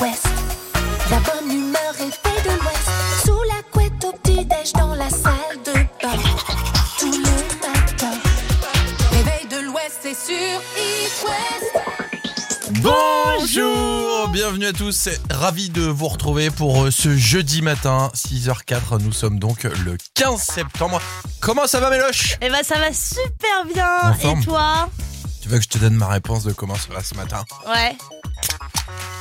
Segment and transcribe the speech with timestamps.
[0.00, 2.90] La bonne humeur est faite de l'Ouest.
[3.24, 5.34] Sous la couette au petit-déj dans la salle
[5.64, 6.18] de bain.
[6.98, 8.18] Tous les matins.
[9.12, 12.82] Réveil de l'Ouest, c'est sur It West.
[12.82, 19.12] Bonjour, bienvenue à tous, ravi de vous retrouver pour euh, ce jeudi matin, 6h04, nous
[19.12, 21.00] sommes donc le 15 septembre.
[21.40, 22.36] Comment ça va Méloche?
[22.42, 24.14] Eh ben ça va super bien.
[24.20, 24.88] Et toi?
[25.40, 27.44] Tu veux que je te donne ma réponse de comment ça va ce matin?
[27.68, 27.96] Ouais.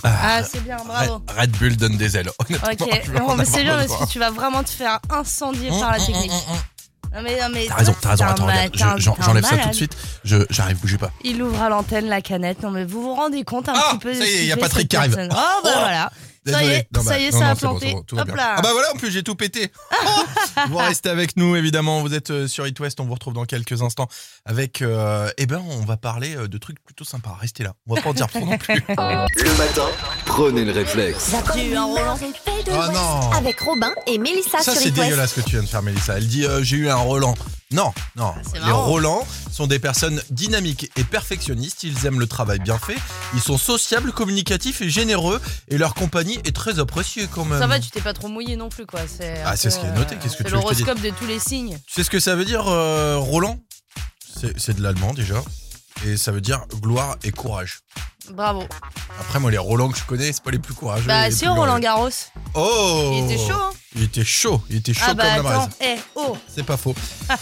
[0.03, 1.21] Ah, Ah, c'est bien, bravo.
[1.29, 2.69] Red, Red Bull donne des ailes, honnêtement.
[2.71, 3.37] Ok.
[3.37, 6.05] mais c'est bien parce que tu vas vraiment te faire incendier par la Hum, hum,
[6.05, 6.31] technique.
[6.31, 6.59] hum, hum.
[7.15, 7.65] Non mais non mais.
[7.67, 10.97] T'as raison, t'as raison, attends, regarde, je- j'enlève ça tout de suite, je- j'arrive, bougez
[10.97, 11.11] pas.
[11.23, 12.63] Il ouvre à l'antenne la canette.
[12.63, 14.51] Non mais vous vous rendez compte un Ah, petit peu ça y est, ce y
[14.51, 15.15] a Patrick qui arrive.
[15.19, 16.11] Oh bah Oh, voilà.
[16.45, 17.93] Ça y est, Non, bah, ça y est, non, ça non, a bon, planté.
[17.93, 18.55] bon, Hop là.
[18.57, 19.71] Ah bah voilà, en plus j'ai tout pété.
[20.69, 23.45] vous restez avec nous évidemment, vous êtes euh, sur It West, on vous retrouve dans
[23.45, 24.07] quelques instants
[24.45, 27.37] avec euh, eh ben on va parler euh, de trucs plutôt sympas.
[27.39, 27.73] Restez là.
[27.87, 28.75] On va pas en dire trop non plus.
[28.89, 29.87] Le matin,
[30.25, 31.31] prenez le réflexe.
[31.57, 32.17] Eu un Roland.
[32.67, 33.31] Oh non.
[33.31, 36.17] Avec Robin et Mélissa Ça sur c'est dégueulasse ce que tu viens de faire Mélissa.
[36.17, 37.35] Elle dit euh, j'ai eu un Roland.
[37.73, 38.33] Non, non.
[38.37, 38.71] Ah, Les.
[38.71, 41.83] Roland sont des personnes dynamiques et perfectionnistes.
[41.83, 42.95] Ils aiment le travail bien fait.
[43.33, 45.41] Ils sont sociables, communicatifs et généreux.
[45.69, 47.59] Et leur compagnie est très appréciée quand même.
[47.59, 49.01] Ça va, tu t'es pas trop mouillé non plus quoi.
[49.07, 51.39] C'est Ah, c'est ce qui est noté, qu'est-ce que c'est tu l'horoscope de tous les
[51.39, 51.77] signes.
[51.87, 53.59] Tu sais ce que ça veut dire, euh, Roland?
[54.57, 55.41] C'est de l'allemand déjà.
[56.05, 57.79] Et ça veut dire gloire et courage.
[58.31, 58.63] Bravo.
[59.19, 61.07] Après, moi, les Roland que je connais, c'est pas les plus courageux.
[61.07, 61.79] Bah si Roland.
[61.79, 62.09] Garros.
[62.53, 63.71] Oh Il était chaud hein.
[63.95, 64.61] Il était chaud.
[64.69, 65.69] Il était chaud Ah bah comme la attends.
[65.79, 65.95] braise.
[65.97, 66.37] Eh oh.
[66.53, 66.95] C'est pas faux.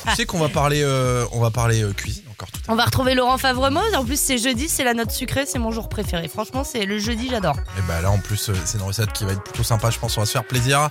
[0.10, 2.76] tu sais qu'on va parler, euh, on va parler euh, cuisine encore tout à On
[2.76, 3.94] va retrouver Laurent Favremose.
[3.96, 6.28] En plus, c'est jeudi, c'est la note sucrée, c'est mon jour préféré.
[6.28, 7.56] Franchement, c'est le jeudi, j'adore.
[7.56, 7.66] l'heure.
[7.78, 9.90] Et bah là, en plus, euh, c'est une recette qui va être plutôt sympa.
[9.92, 10.90] Je pense qu'on va se faire plaisir.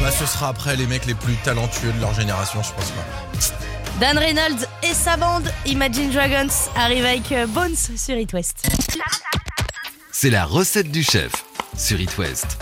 [0.00, 3.56] Bah, ce sera après les mecs les plus talentueux de leur génération, je pense pas.
[4.00, 8.66] Dan Reynolds et sa bande Imagine Dragons arrivent avec Bones sur It West.
[10.10, 11.32] C'est la recette du chef
[11.76, 12.56] sur It West.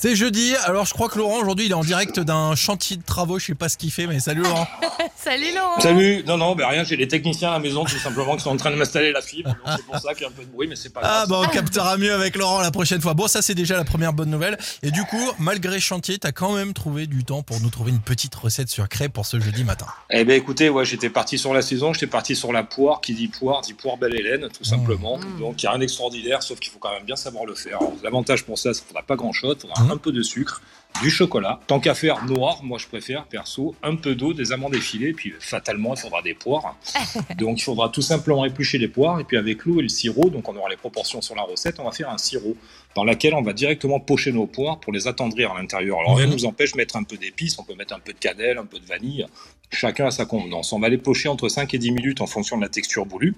[0.00, 0.54] C'est jeudi.
[0.64, 3.40] Alors, je crois que Laurent aujourd'hui, il est en direct d'un chantier de travaux.
[3.40, 4.66] Je sais pas ce qu'il fait, mais salut Laurent.
[5.16, 5.80] Salut Laurent.
[5.80, 8.50] Salut, non, non, bah rien, j'ai les techniciens à la maison tout simplement qui sont
[8.50, 9.54] en train de m'installer la fibre.
[9.76, 11.28] C'est pour ça qu'il y a un peu de bruit, mais c'est pas Ah grave.
[11.28, 13.14] bah on captera mieux avec Laurent la prochaine fois.
[13.14, 14.56] Bon ça c'est déjà la première bonne nouvelle.
[14.82, 18.00] Et du coup, malgré chantier, t'as quand même trouvé du temps pour nous trouver une
[18.00, 19.86] petite recette sur crêpes pour ce jeudi matin.
[20.10, 23.12] Eh ben écoutez, ouais, j'étais parti sur la saison, j'étais parti sur la poire, qui
[23.12, 25.18] dit poire, dit poire belle Hélène, tout simplement.
[25.18, 25.40] Mmh.
[25.40, 27.78] Donc il n'y a rien d'extraordinaire, sauf qu'il faut quand même bien savoir le faire.
[28.02, 29.82] L'avantage pour ça, c'est qu'il ne faudra pas grand chose, faudra.
[29.90, 30.62] Un peu de sucre,
[31.02, 31.60] du chocolat.
[31.66, 35.32] Tant qu'à faire noir, moi je préfère, perso, un peu d'eau, des amandes effilées, puis
[35.38, 36.76] fatalement il faudra des poires.
[37.38, 40.30] donc il faudra tout simplement éplucher les poires, et puis avec l'eau et le sirop,
[40.30, 42.56] donc on aura les proportions sur la recette, on va faire un sirop
[42.96, 46.00] dans laquelle on va directement pocher nos poires pour les attendrir à l'intérieur.
[46.00, 48.12] Alors rien ne nous empêche de mettre un peu d'épices, on peut mettre un peu
[48.12, 49.24] de cannelle, un peu de vanille,
[49.70, 50.72] chacun à sa convenance.
[50.72, 53.36] On va les pocher entre 5 et 10 minutes en fonction de la texture voulue.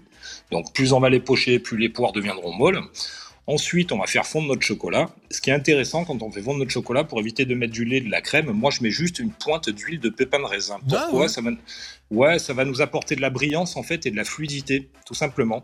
[0.50, 2.80] Donc plus on va les pocher, plus les poires deviendront molles.
[3.50, 5.10] Ensuite, on va faire fondre notre chocolat.
[5.28, 7.84] Ce qui est intéressant quand on fait fondre notre chocolat, pour éviter de mettre du
[7.84, 10.76] lait, de la crème, moi je mets juste une pointe d'huile de pépin de raisin.
[10.80, 11.28] Ah Pourquoi ouais.
[11.28, 11.50] ça, va...
[12.10, 15.14] Ouais, ça va nous apporter de la brillance en fait et de la fluidité, tout
[15.14, 15.62] simplement.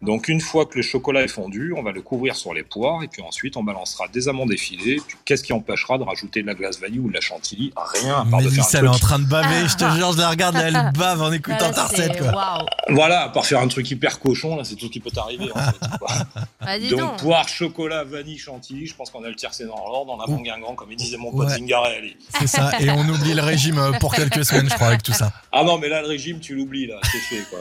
[0.00, 3.02] Donc une fois que le chocolat est fondu, on va le couvrir sur les poires
[3.02, 5.00] et puis ensuite on balancera des amandes effilées.
[5.26, 7.74] Qu'est-ce qui empêchera de rajouter de la glace vanille ou de la chantilly?
[7.76, 10.12] Rien à part de faire un elle est en train de baver, je te jure,
[10.12, 12.32] je la regarde, elle bave en écoutant Ah, ta c'est- recette quoi.
[12.32, 12.66] Waouh.
[12.88, 15.50] Voilà, à part faire un truc hyper cochon, là c'est tout ce qui peut t'arriver.
[15.54, 16.08] en fait, quoi.
[16.64, 17.18] Bah, donc, donc.
[17.18, 20.40] poire, chocolat, vanille, chantilly, je pense qu'on a le tiercé dans l'ordre, on a bon
[20.40, 21.54] gain grand, comme il disait mon pote Ouais.
[21.56, 21.96] Zingaré.
[21.96, 22.16] allez.
[22.38, 25.12] C'est ça, et on oublie le régime euh, pour quelques semaines je crois avec tout
[25.12, 25.32] ça.
[25.50, 27.58] Ah non, mais là le régime, tu l'oublies, là, c'est fait quoi.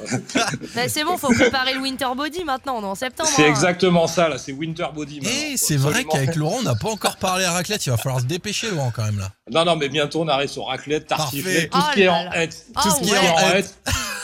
[0.75, 3.29] Bah, c'est bon, faut préparer le Winter Body maintenant, on est en septembre.
[3.35, 3.49] c'est hein.
[3.49, 5.15] exactement ça, là, c'est Winter Body.
[5.21, 7.89] maintenant, Et quoi, c'est vrai qu'avec Laurent on n'a pas encore parlé à raclette, il
[7.89, 9.31] va falloir se dépêcher Laurent quand même là.
[9.51, 11.23] Non, non, mais bientôt on arrive sur raclette, Parfait.
[11.41, 12.65] tartiflette, tout Oh ce qui est là en hête.
[12.75, 13.75] Ah Tout ce qui est en hête.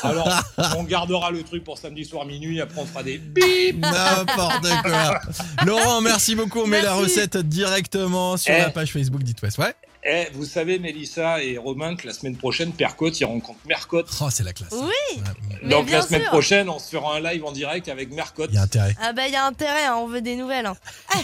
[0.03, 0.29] Alors,
[0.78, 3.78] on gardera le truc pour samedi soir minuit, après on fera des bip.
[3.79, 5.19] N'importe quoi.
[5.66, 6.59] Laurent, merci beaucoup.
[6.62, 8.59] On met la recette directement sur Eh.
[8.62, 9.58] la page Facebook d'It West.
[9.58, 9.74] Ouais.
[10.09, 14.07] Eh, vous savez, Mélissa et Romain, que la semaine prochaine, Percotte, ils rencontrent Mercotte.
[14.22, 14.70] Oh, c'est la classe.
[14.72, 14.87] Oui.
[15.17, 15.22] Ouais,
[15.64, 16.29] Mais Donc la semaine sûr.
[16.29, 18.49] prochaine, on se fera un live en direct avec Mercotte.
[18.52, 18.96] Il y a intérêt.
[19.02, 20.66] Ah bah il y a intérêt, hein, on veut des nouvelles.
[20.67, 20.78] hein.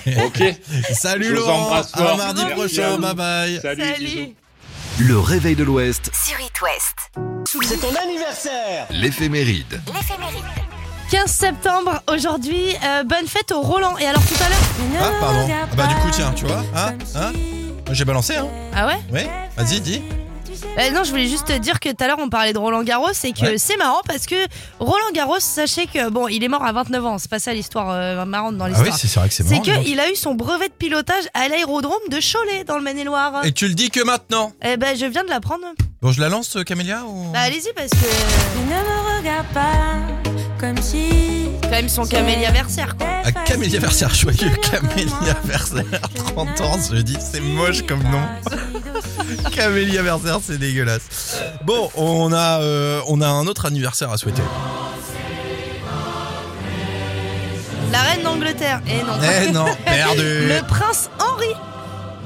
[0.26, 0.44] Ok.
[0.94, 2.18] Salut Je vous embrasse À fort.
[2.18, 2.56] mardi Merci.
[2.56, 2.98] prochain.
[3.00, 3.60] Bye bye.
[3.62, 3.84] Salut.
[4.00, 4.12] bisous.
[4.12, 4.36] Salut.
[5.00, 7.12] Le réveil de l'Ouest, Sur It West.
[7.68, 9.82] C'est ton anniversaire l'éphéméride.
[9.94, 10.44] L'éphéméride.
[11.10, 13.98] 15 septembre, aujourd'hui, euh, bonne fête au Roland.
[14.00, 15.02] Et alors tout à l'heure.
[15.02, 15.48] Ah, pardon.
[15.52, 16.64] Ah bah, du coup, tiens, tu vois.
[16.76, 17.32] Hein Hein
[17.92, 19.30] J'ai balancé, hein Ah ouais Ouais.
[19.58, 20.02] Vas-y, dis.
[20.78, 22.84] Euh, non, je voulais juste te dire que tout à l'heure on parlait de Roland
[22.84, 23.58] Garros et que Ouais.
[23.58, 24.36] c'est marrant parce que
[24.80, 27.18] Roland Garros, sachez que bon, il est mort à 29 ans.
[27.20, 28.98] C'est pas ça l'histoire euh, marrante dans Ah oui, l'histoire.
[28.98, 29.62] c'est vrai que c'est c'est marrant.
[29.64, 29.84] dis donc.
[29.84, 33.46] qu'il a eu son brevet de pilotage à l'aérodrome de Cholet dans le Maine-et-Loire.
[33.46, 34.54] Et tu le dis que maintenant.
[34.64, 35.66] Eh ben, je viens de l'apprendre.
[36.02, 37.32] Bon, je la lance, euh, Camélia ou...
[37.32, 38.60] Bah allez-y parce que.
[38.60, 40.33] Ne me regarde pas
[40.64, 41.50] comme si.
[41.62, 43.08] Quand même son caméliaversaire, quoi.
[43.26, 45.84] À Camélia Versaire, joyeux Camélia Versaire,
[46.36, 48.22] 30 ans, je dis, c'est moche comme nom.
[49.52, 51.38] Camélia Versaire, c'est dégueulasse.
[51.66, 54.42] Bon, on a, euh, on a un autre anniversaire à souhaiter.
[57.92, 58.82] La reine d'Angleterre.
[58.88, 59.14] Eh non.
[59.48, 60.48] Eh non, perdu.
[60.48, 61.54] Le prince Henry,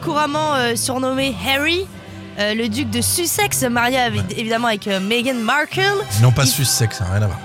[0.03, 1.87] couramment euh, surnommé Harry,
[2.39, 5.81] euh, le duc de Sussex, marié avec- évidemment avec euh, Meghan Markle.
[6.19, 7.39] Ils n'ont pas su sexe, ça n'a rien à voir.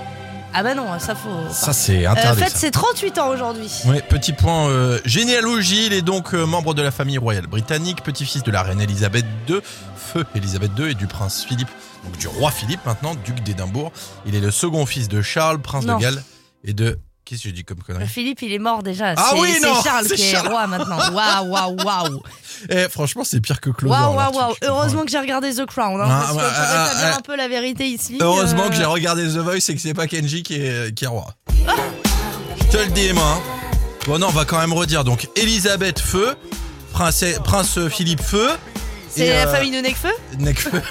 [0.53, 1.29] Ah bah non, ça faut.
[1.51, 2.41] Ça, c'est Euh, interdit.
[2.43, 2.59] fête ça.
[2.59, 3.69] ses 38 ans aujourd'hui.
[3.85, 8.03] Ouais, petit point euh, généalogie, il est donc euh, membre de la famille royale britannique,
[8.03, 9.59] petit-fils de la reine Elisabeth II,
[9.95, 11.69] feu Elisabeth II et du prince Philippe,
[12.03, 13.91] donc du roi Philippe maintenant, duc d'Édimbourg.
[14.25, 15.97] Il est le second fils de Charles, prince Non.
[15.97, 16.23] de Galles,
[16.63, 16.99] et de...
[17.25, 18.05] Qu'est-ce que je dis comme connerie?
[18.05, 19.13] Philippe, il est mort déjà.
[19.15, 20.45] Ah C'est- oui, non, C'est Charles c'est qui Charles.
[20.47, 20.97] est roi maintenant.
[21.13, 22.21] Waouh, waouh, waouh.
[22.69, 23.93] Eh, franchement, c'est pire que Closer.
[23.93, 24.53] Waouh, waouh.
[24.63, 25.99] Heureusement que j'ai regardé The Crown.
[26.01, 28.17] Hein, Ah, parce que pour ah, rétablir ah, un peu la vérité ici.
[28.21, 31.05] Heureusement euh, que j'ai regardé The Voice et que c'est pas Kenji qui est, qui
[31.05, 31.33] est roi.
[31.57, 33.23] Je te le dis, moi.
[33.23, 33.41] hein.
[34.07, 35.03] Bon, non, on va quand même redire.
[35.03, 36.35] Donc, Elisabeth Feu,
[36.91, 38.49] prince, prince Philippe Feu.
[39.09, 40.09] C'est la euh, famille de Necfeu?
[40.39, 40.81] Necfeu.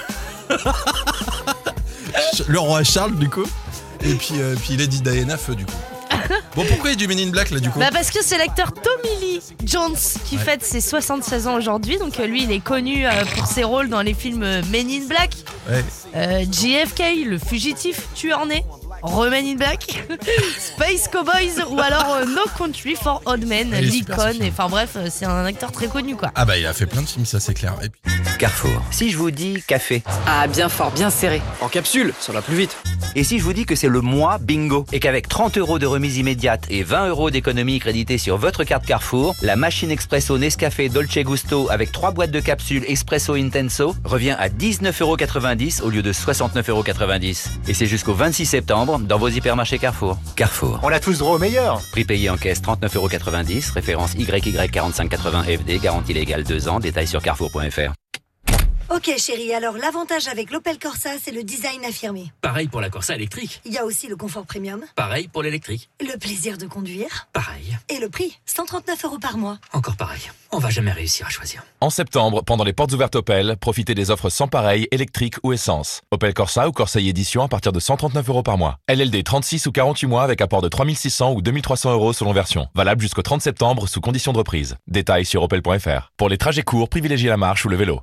[2.47, 3.45] le roi Charles, du coup.
[4.01, 5.73] Et puis, euh, puis Lady Diana Feu, du coup.
[6.55, 8.19] Bon, pourquoi il y a du Men in Black, là, du coup Bah parce que
[8.23, 10.43] c'est l'acteur Tommy Lee Jones qui Ouais.
[10.43, 11.97] fête ses 76 ans aujourd'hui.
[11.97, 14.89] Donc euh, lui, il est connu euh, pour ses rôles dans les films euh, Men
[14.89, 15.31] in Black,
[15.69, 15.83] Ouais.
[16.15, 18.63] euh, JFK, Le Fugitif, Tueur Né,
[19.03, 20.05] Remen in Black,
[20.57, 24.31] Space Cowboys ou alors euh, No Country for Old Men, Il est super, ce Lincoln.
[24.33, 24.45] film.
[24.45, 26.31] et Enfin bref, euh, c'est un acteur très connu quoi.
[26.35, 27.75] Ah bah, il a fait plein de films, ça, c'est clair.
[27.83, 28.01] Et puis,
[28.39, 28.81] Carrefour.
[28.91, 31.41] Si je vous dis café, Ah, bien fort, bien serré.
[31.59, 32.77] En capsule, ça va plus vite.
[33.15, 35.85] et si je vous dis que c'est le mois bingo, et qu'avec 30 euros de
[35.85, 40.87] remise immédiate et 20 euros d'économie créditée sur votre carte Carrefour, la machine expresso Nescafé
[40.87, 45.01] Dolce Gusto avec 3 boîtes de capsules Espresso Intenso revient à 19,90
[45.81, 46.83] euros au lieu de 69,90 euros.
[47.67, 50.17] Et c'est jusqu'au 26 septembre dans vos hypermarchés Carrefour.
[50.35, 50.79] Carrefour.
[50.83, 51.81] On a tous droit au meilleur.
[51.91, 53.09] Prix payé en caisse 39,90 euros,
[53.73, 57.93] référence YY4580 FD, garantie légale 2 ans, détails sur carrefour.fr.
[58.89, 62.31] Ok chérie, alors l'avantage avec l'Opel Corsa, c'est le design affirmé.
[62.41, 63.61] Pareil pour la Corsa électrique.
[63.65, 65.89] Il y a aussi le confort premium, Pareil pour l'électrique.
[65.99, 67.75] le plaisir de conduire Pareil.
[67.89, 69.57] et le prix, 139 euros par mois.
[69.73, 70.21] Encore pareil.
[70.51, 71.63] On va jamais réussir à choisir.
[71.81, 76.01] En septembre, pendant les portes ouvertes Opel, profitez des offres sans pareil, électrique ou essence.
[76.11, 78.77] Opel Corsa ou Corsa Edition à partir de 139 euros par mois.
[78.87, 82.67] LLD 36 ou 48 mois avec apport de 3600 ou 2300 euros selon version.
[82.75, 84.75] Valable jusqu'au 30 septembre sous condition de reprise.
[84.87, 86.11] Détails sur opel.fr.
[86.17, 88.01] Pour les trajets courts, privilégiez la marche ou le vélo.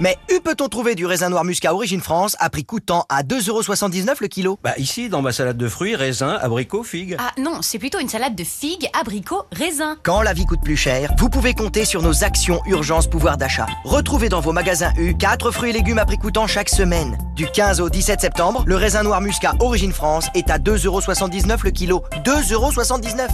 [0.00, 4.16] Mais où peut-on trouver du raisin noir muscat Origine France à prix coûtant à 2,79€
[4.20, 4.58] le kilo?
[4.62, 7.16] Bah ici, dans ma salade de fruits, raisins, abricots, figues.
[7.18, 9.96] Ah non, c'est plutôt une salade de figues, abricots, raisins.
[10.02, 13.66] Quand la vie coûte plus cher, vous pouvez compter sur nos actions urgence pouvoir d'achat.
[13.84, 17.16] Retrouvez dans vos magasins U 4 fruits et légumes à prix coûtant chaque semaine.
[17.36, 21.70] Du 15 au 17 septembre, le raisin noir muscat Origine France est à 2,79€ le
[21.70, 22.02] kilo.
[22.24, 23.28] 2,79€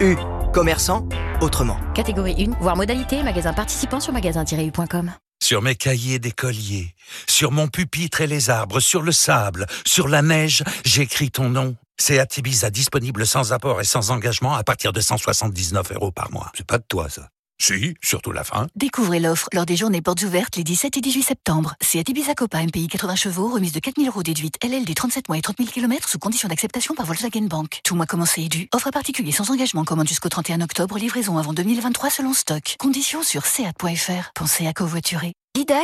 [0.00, 0.16] U.
[0.52, 1.06] Commerçant,
[1.40, 1.78] autrement.
[1.94, 5.12] Catégorie 1, voire modalité, magasin participant sur magasin-u.com.
[5.42, 6.94] Sur mes cahiers d'écolier,
[7.28, 11.74] sur mon pupitre et les arbres, sur le sable, sur la neige, j'écris ton nom.
[11.98, 16.52] C'est Ibiza disponible sans apport et sans engagement à partir de 179 euros par mois.
[16.54, 17.28] C'est pas de toi, ça.
[17.60, 18.66] Si, surtout la fin.
[18.74, 21.74] Découvrez l'offre lors des journées portes ouvertes les 17 et 18 septembre.
[21.80, 25.42] À Ibiza Copa MPI 80 chevaux, remise de 4000 euros déduite, LLD 37 mois et
[25.42, 27.80] 30 000 km sous condition d'acceptation par Volkswagen Bank.
[27.84, 28.68] Tout mois commencé et dû.
[28.74, 32.76] Offre particulier sans engagement, commande jusqu'au 31 octobre, livraison avant 2023 selon stock.
[32.78, 34.32] Conditions sur seat.fr.
[34.34, 35.34] Pensez à covoiturer.
[35.54, 35.74] Lidl,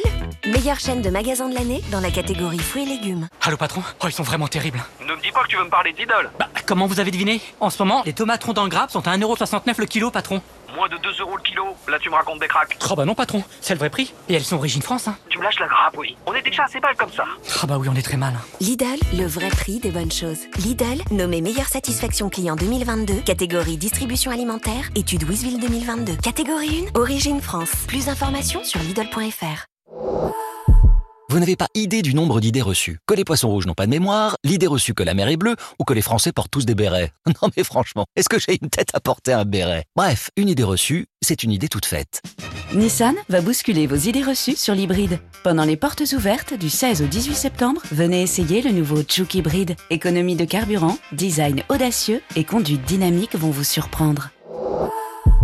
[0.47, 3.29] meilleure chaîne de magasins de l'année dans la catégorie fruits et légumes.
[3.43, 4.83] Allô patron Oh, ils sont vraiment terribles.
[5.07, 6.31] Ne me dis pas que tu veux me parler d'idole.
[6.39, 9.15] Bah, comment vous avez deviné En ce moment, les tomates rondes en grappe sont à
[9.17, 10.41] 1,69€ le kilo, patron.
[10.75, 11.65] Moins de 2 euros le kilo.
[11.87, 12.79] Là, tu me racontes des cracks.
[12.91, 14.13] Oh bah non, patron, c'est le vrai prix.
[14.31, 15.17] Et elles sont origine France, hein.
[15.29, 16.17] Tu me lâches la grappe, oui.
[16.27, 17.25] On est déjà assez mal comme ça.
[17.63, 18.35] Ah bah oui, on est très mal.
[18.61, 20.41] Lidl, le vrai prix des bonnes choses.
[20.59, 26.17] Lidl, nommé meilleure satisfaction client 2022, catégorie distribution alimentaire, étude Wisville 2022.
[26.17, 27.71] Catégorie 1, origine France.
[27.87, 29.58] Plus d'informations sur Lidl.fr.
[31.31, 33.01] Vous n'avez pas idée du nombre d'idées reçues.
[33.07, 35.57] Que les poissons rouges n'ont pas de mémoire, l'idée reçue que la mer est bleue,
[35.79, 37.13] ou que les Français portent tous des bérets.
[37.43, 39.85] Non mais franchement, est-ce que j'ai une tête à porter un béret?
[39.95, 42.23] Bref, une idée reçue, c'est une idée toute faite.
[42.73, 45.21] Nissan va bousculer vos idées reçues sur l'hybride.
[45.45, 49.77] Pendant les portes ouvertes du 16 au 18 septembre, venez essayer le nouveau Juke hybride.
[49.91, 54.31] Économie de carburant, design audacieux et conduite dynamique vont vous surprendre.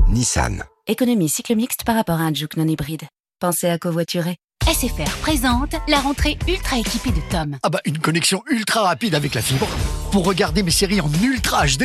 [0.09, 0.65] Nissan.
[0.87, 3.03] Économie cycle mixte par rapport à un Juke non hybride.
[3.39, 4.39] Pensez à covoiturer.
[4.67, 7.59] SFR présente la rentrée ultra équipée de Tom.
[7.63, 9.69] Ah bah une connexion ultra rapide avec la fibre
[10.11, 11.83] pour regarder mes séries en ultra HD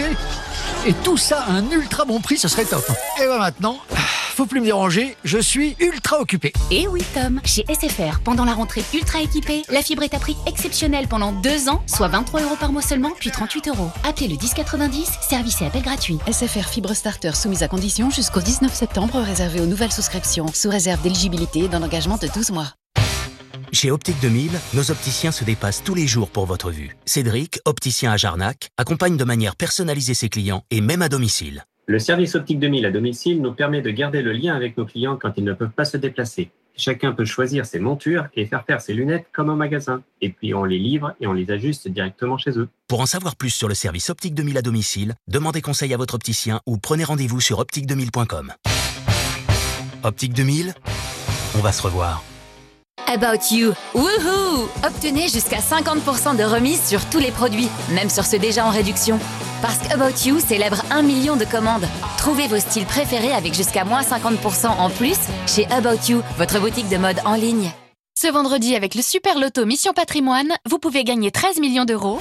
[0.87, 2.89] et tout ça à un ultra bon prix, ce serait top.
[3.21, 3.79] Et bah maintenant,
[4.39, 6.53] faut plus me déranger, je suis ultra occupé.
[6.71, 10.37] Et oui Tom, chez SFR, pendant la rentrée ultra équipée, la fibre est à prix
[10.47, 13.91] exceptionnel pendant deux ans, soit 23 euros par mois seulement, puis 38 euros.
[14.05, 16.19] Appelez le 1090, service et appel gratuit.
[16.31, 21.01] SFR Fibre Starter soumise à condition jusqu'au 19 septembre, réservé aux nouvelles souscriptions, sous réserve
[21.01, 22.67] d'éligibilité d'un engagement de 12 mois.
[23.73, 26.95] Chez Optique 2000, nos opticiens se dépassent tous les jours pour votre vue.
[27.03, 31.65] Cédric, opticien à Jarnac, accompagne de manière personnalisée ses clients et même à domicile.
[31.89, 35.17] Le service Optique 2000 à domicile nous permet de garder le lien avec nos clients
[35.19, 36.51] quand ils ne peuvent pas se déplacer.
[36.77, 40.03] Chacun peut choisir ses montures et faire faire ses lunettes comme au magasin.
[40.21, 42.69] Et puis on les livre et on les ajuste directement chez eux.
[42.87, 46.13] Pour en savoir plus sur le service Optique 2000 à domicile, demandez conseil à votre
[46.13, 48.53] opticien ou prenez rendez-vous sur optique2000.com.
[50.03, 50.75] Optique 2000,
[51.57, 52.23] on va se revoir.
[53.09, 53.73] About You.
[53.95, 58.69] Woohoo Obtenez jusqu'à 50% de remise sur tous les produits, même sur ceux déjà en
[58.69, 59.19] réduction.
[59.63, 61.87] Parce qu'About You célèbre un million de commandes.
[62.19, 66.87] Trouvez vos styles préférés avec jusqu'à moins 50% en plus chez About You, votre boutique
[66.89, 67.71] de mode en ligne.
[68.13, 72.19] Ce vendredi, avec le Super Loto Mission Patrimoine, vous pouvez gagner 13 millions d'euros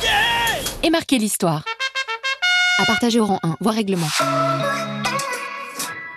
[0.82, 1.64] et marquer l'histoire.
[2.78, 4.08] À partager au rang 1, voire règlement.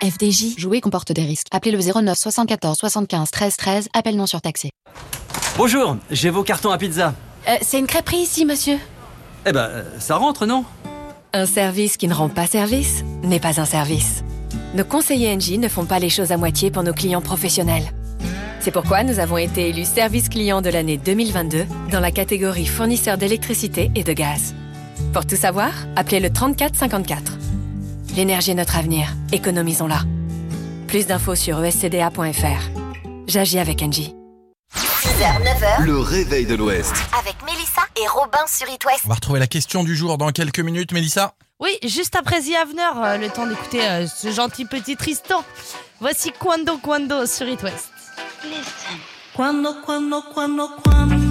[0.02, 1.46] FDJ, jouer comporte des risques.
[1.52, 4.70] Appelez le 09 74 75 13 13, appel non surtaxé.
[5.56, 7.14] Bonjour, j'ai vos cartons à pizza.
[7.48, 8.78] Euh, c'est une crêperie ici, monsieur.
[9.46, 10.64] Eh ben, euh, ça rentre, non?
[11.32, 14.24] Un service qui ne rend pas service n'est pas un service.
[14.74, 17.92] Nos conseillers NJ ne font pas les choses à moitié pour nos clients professionnels.
[18.58, 23.18] C'est pourquoi nous avons été élus service client de l'année 2022 dans la catégorie fournisseur
[23.18, 24.54] d'électricité et de gaz.
[25.12, 27.38] Pour tout savoir, appelez le 34 54.
[28.14, 30.00] L'énergie est notre avenir, économisons-la.
[30.86, 32.70] Plus d'infos sur escda.fr.
[33.26, 34.14] J'agis avec Engie.
[34.74, 35.84] 6h, 9h.
[35.84, 36.92] Le réveil de l'Ouest.
[37.18, 39.00] Avec Mélissa et Robin sur It West.
[39.06, 41.32] On va retrouver la question du jour dans quelques minutes, Mélissa.
[41.58, 45.42] Oui, juste après The Avener, euh, le temps d'écouter euh, ce gentil petit Tristan.
[45.98, 47.90] Voici Quando Quando sur It West.
[49.34, 51.22] Quando, quando, quando, quando,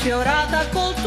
[0.00, 0.99] sfiorata col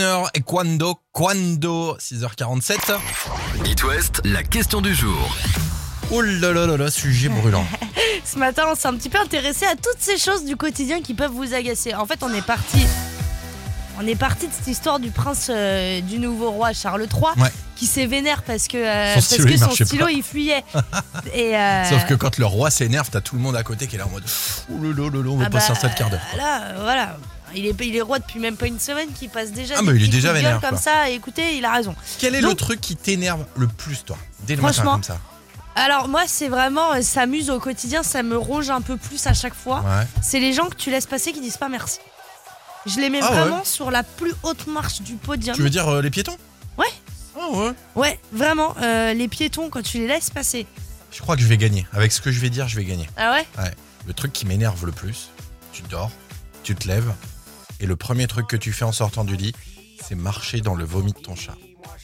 [0.00, 2.76] Avener et Quando Quando 6h47.
[3.64, 5.34] It West, la question du jour.
[6.10, 7.64] Oh là là là là, sujet brûlant.
[8.24, 11.14] Ce matin, on s'est un petit peu intéressé à toutes ces choses du quotidien qui
[11.14, 11.94] peuvent vous agacer.
[11.94, 12.86] En fait, on est parti.
[13.98, 17.50] On est parti de cette histoire du prince euh, du nouveau roi Charles III Ouais.
[17.76, 20.10] qui s'est vénère parce que, euh, Son parce stylo, que il son marchait stylo pas.
[20.12, 20.64] il fuyait.
[21.34, 23.96] Et, euh, Sauf que quand le roi s'énerve, t'as tout le monde à côté qui
[23.96, 24.24] est là en mode
[24.70, 26.20] Oh là là là là, on va ah passer bah, un sale quart d'heure.
[26.36, 27.16] Là, voilà.
[27.56, 29.86] Il est, il est roi depuis même pas une semaine, qui passe déjà Ah, des
[29.86, 30.78] mais il est déjà vénère, comme quoi.
[30.78, 31.10] ça.
[31.10, 31.94] Et écoutez, il a raison.
[32.18, 35.18] Quel est le truc qui t'énerve le plus, toi Dès le matin comme ça.
[35.74, 39.26] Alors moi, c'est vraiment, euh, ça m'amuse au quotidien, ça me ronge un peu plus
[39.26, 39.80] à chaque fois.
[39.80, 40.06] Ouais.
[40.22, 41.98] C'est les gens que tu laisses passer qui disent pas merci.
[42.86, 45.54] Je les mets Ah ouais vraiment sur la plus haute marche du podium.
[45.54, 46.36] Tu veux dire euh, les piétons
[46.78, 46.86] Ouais.
[47.38, 47.72] Ah ouais.
[47.94, 50.66] Ouais, vraiment, euh, les piétons, quand tu les laisses passer.
[51.12, 51.86] Je crois que je vais gagner.
[51.92, 53.06] Avec ce que je vais dire, je vais gagner.
[53.18, 53.70] Ah ouais Ouais.
[54.06, 55.28] Le truc qui m'énerve le plus,
[55.72, 56.10] tu dors,
[56.62, 57.12] tu te lèves,
[57.80, 59.52] et le premier truc que tu fais en sortant du lit,
[60.06, 61.54] c'est marcher dans le vomi de ton chat.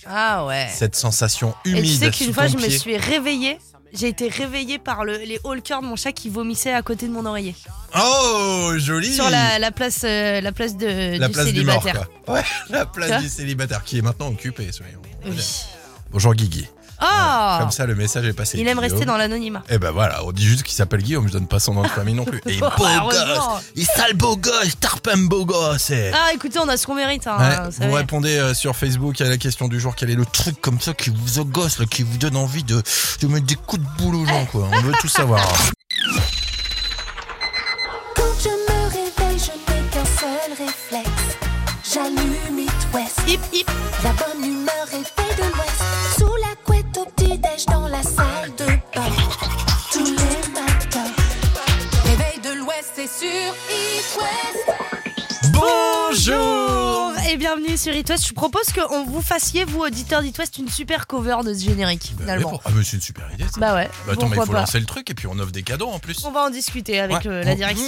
[0.06, 0.68] Ah ouais.
[0.72, 1.84] Cette sensation humide.
[1.84, 3.58] Et tu sais qu'une fois, je me suis réveillée.
[3.94, 7.12] J'ai été réveillée par le, les haut-le-cœur de mon chat qui vomissait à côté de
[7.12, 7.54] mon oreiller.
[7.94, 11.82] Oh, joli Sur la, la place, euh, la place de, La du place du mort,
[11.82, 12.08] célibataire.
[12.24, 12.34] quoi.
[12.36, 15.02] Ouais, la place du célibataire qui est maintenant occupée, soyons.
[15.26, 15.36] Oui.
[16.10, 16.66] Bonjour Guigui.
[17.02, 18.58] Oh Comme ça, le message est passé.
[18.58, 19.62] Il aime rester dans l'anonymat.
[19.68, 21.88] Eh ben voilà, on dit juste qu'il s'appelle Guillaume, je donne pas son nom de
[21.88, 22.40] famille non plus.
[22.46, 25.90] Et beau gosse Il sale beau gosse, tarpin beau gosse.
[26.12, 27.26] Ah, écoutez, on a ce qu'on mérite.
[27.26, 30.26] Hein, Ouais, vous répondez euh, sur Facebook à la question du jour quel est le
[30.26, 31.42] truc comme ça qui vous
[31.78, 32.82] là, qui vous donne envie de,
[33.20, 34.68] de mettre des coups de boule aux gens quoi.
[34.72, 35.40] On veut tout savoir.
[38.14, 41.36] Quand je me réveille, je n'ai qu'un seul réflexe.
[41.92, 42.42] J'allume.
[43.26, 43.70] Hip hip.
[57.76, 58.26] Sur It West.
[58.28, 62.12] Je propose qu'on vous fassiez, vous auditeurs d'It West, une super cover de ce générique
[62.18, 62.60] finalement.
[62.64, 63.60] Ah mais c'est une super idée ça.
[63.60, 63.88] Bah ouais.
[64.06, 64.60] Bah attends mais il faut pas.
[64.60, 66.24] lancer le truc et puis on offre des cadeaux en plus.
[66.24, 67.26] On va en discuter avec Ouais.
[67.28, 67.84] euh, la direction.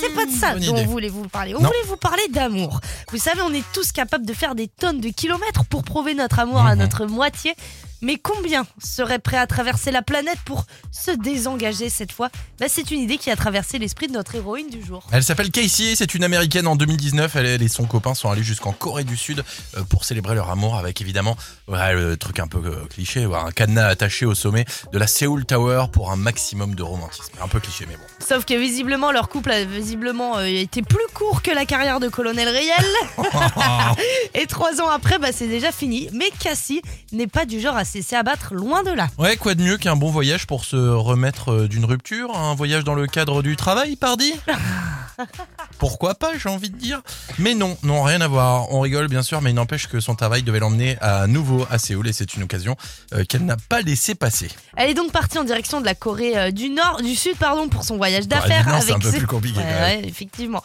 [0.00, 1.54] C'est pas de ça dont on voulait vous parler.
[1.54, 1.66] On Non.
[1.68, 2.80] voulait vous parler d'amour.
[3.10, 6.38] Vous savez, on est tous capables de faire des tonnes de kilomètres pour prouver notre
[6.38, 6.80] amour à Mhm.
[6.82, 7.54] notre moitié.
[8.00, 12.28] Mais combien seraient prêts à traverser la planète pour se désengager cette fois?
[12.60, 15.02] Bah, C'est une idée qui a traversé l'esprit de notre héroïne du jour.
[15.10, 17.34] Elle s'appelle Casey, c'est une américaine en 2019.
[17.36, 19.44] Elle, et son copain sont allés jusqu'en Corée du Sud
[19.76, 21.36] euh, pour célébrer leur amour avec évidemment
[21.66, 25.44] ouais, le truc un peu euh, cliché, un cadenas attaché au sommet de la Seoul
[25.44, 27.32] Tower pour un maximum de romantisme.
[27.42, 28.02] Un peu cliché mais bon.
[28.26, 32.08] Sauf que visiblement, leur couple a visiblement euh, été plus court que la carrière de
[32.08, 32.86] Colonel Riel.
[34.34, 36.08] Et trois ans après, bah, c'est déjà fini.
[36.12, 39.08] Mais Cassie n'est pas du genre à laisser abattre, loin de là.
[39.18, 42.84] Ouais, quoi de mieux qu'un bon voyage pour se remettre euh, d'une rupture Un voyage
[42.84, 44.32] dans le cadre du travail, pardi?
[45.78, 47.02] Pourquoi pas, j'ai envie de dire.
[47.38, 48.72] Mais non, non, rien à voir.
[48.72, 51.78] On rigole bien sûr, mais il n'empêche que son travail devait l'emmener à nouveau à
[51.78, 52.76] Séoul et c'est une occasion
[53.14, 54.48] euh, qu'elle n'a pas laissé passer.
[54.76, 57.68] Elle est donc partie en direction de la Corée euh, du Nord, du Sud, pardon,
[57.68, 58.66] pour son voyage Ouais, d'affaires.
[58.68, 60.62] Nord, c'est un peu ses- plus compliqué, Ouais, ouais, effectivement.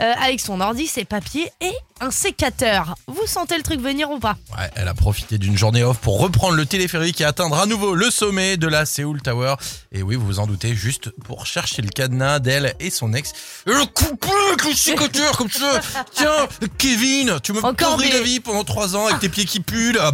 [0.00, 2.94] Euh, avec son ordi, ses papiers et un sécateur.
[3.06, 4.36] Vous sentez le truc venir ou pas?
[4.56, 7.94] Ouais, elle a profité d'une journée off pour reprendre le téléphérique et atteindre à nouveau
[7.94, 9.54] le sommet de la Seoul Tower.
[9.92, 13.32] Et oui, vous vous en doutez, juste pour chercher le cadenas d'elle et son ex.
[13.66, 15.80] Et le couper avec le sécateur comme ça.
[16.14, 16.48] Tiens,
[16.78, 20.12] Kevin, tu me pourris la vie pendant trois ans avec tes pieds qui puent là.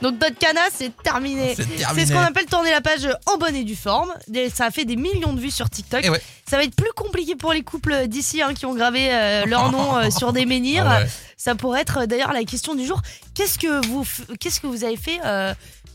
[0.00, 1.54] Donc notre canard, c'est terminé.
[1.56, 4.12] C'est ce qu'on appelle tourner la page en bonne et due forme.
[4.54, 6.04] Ça a fait des millions de vues sur TikTok.
[6.04, 6.22] Ouais.
[6.48, 9.72] Ça va être plus compliqué pour les couples d'ici hein, qui ont gravé euh, leur
[9.72, 10.84] nom euh, sur des menhirs.
[10.86, 11.08] Ah ouais.
[11.42, 13.02] Ça pourrait être euh, d'ailleurs la question du jour.
[13.34, 14.06] Qu'est-ce que vous,
[14.38, 15.52] qu'est-ce que vous avez fait euh,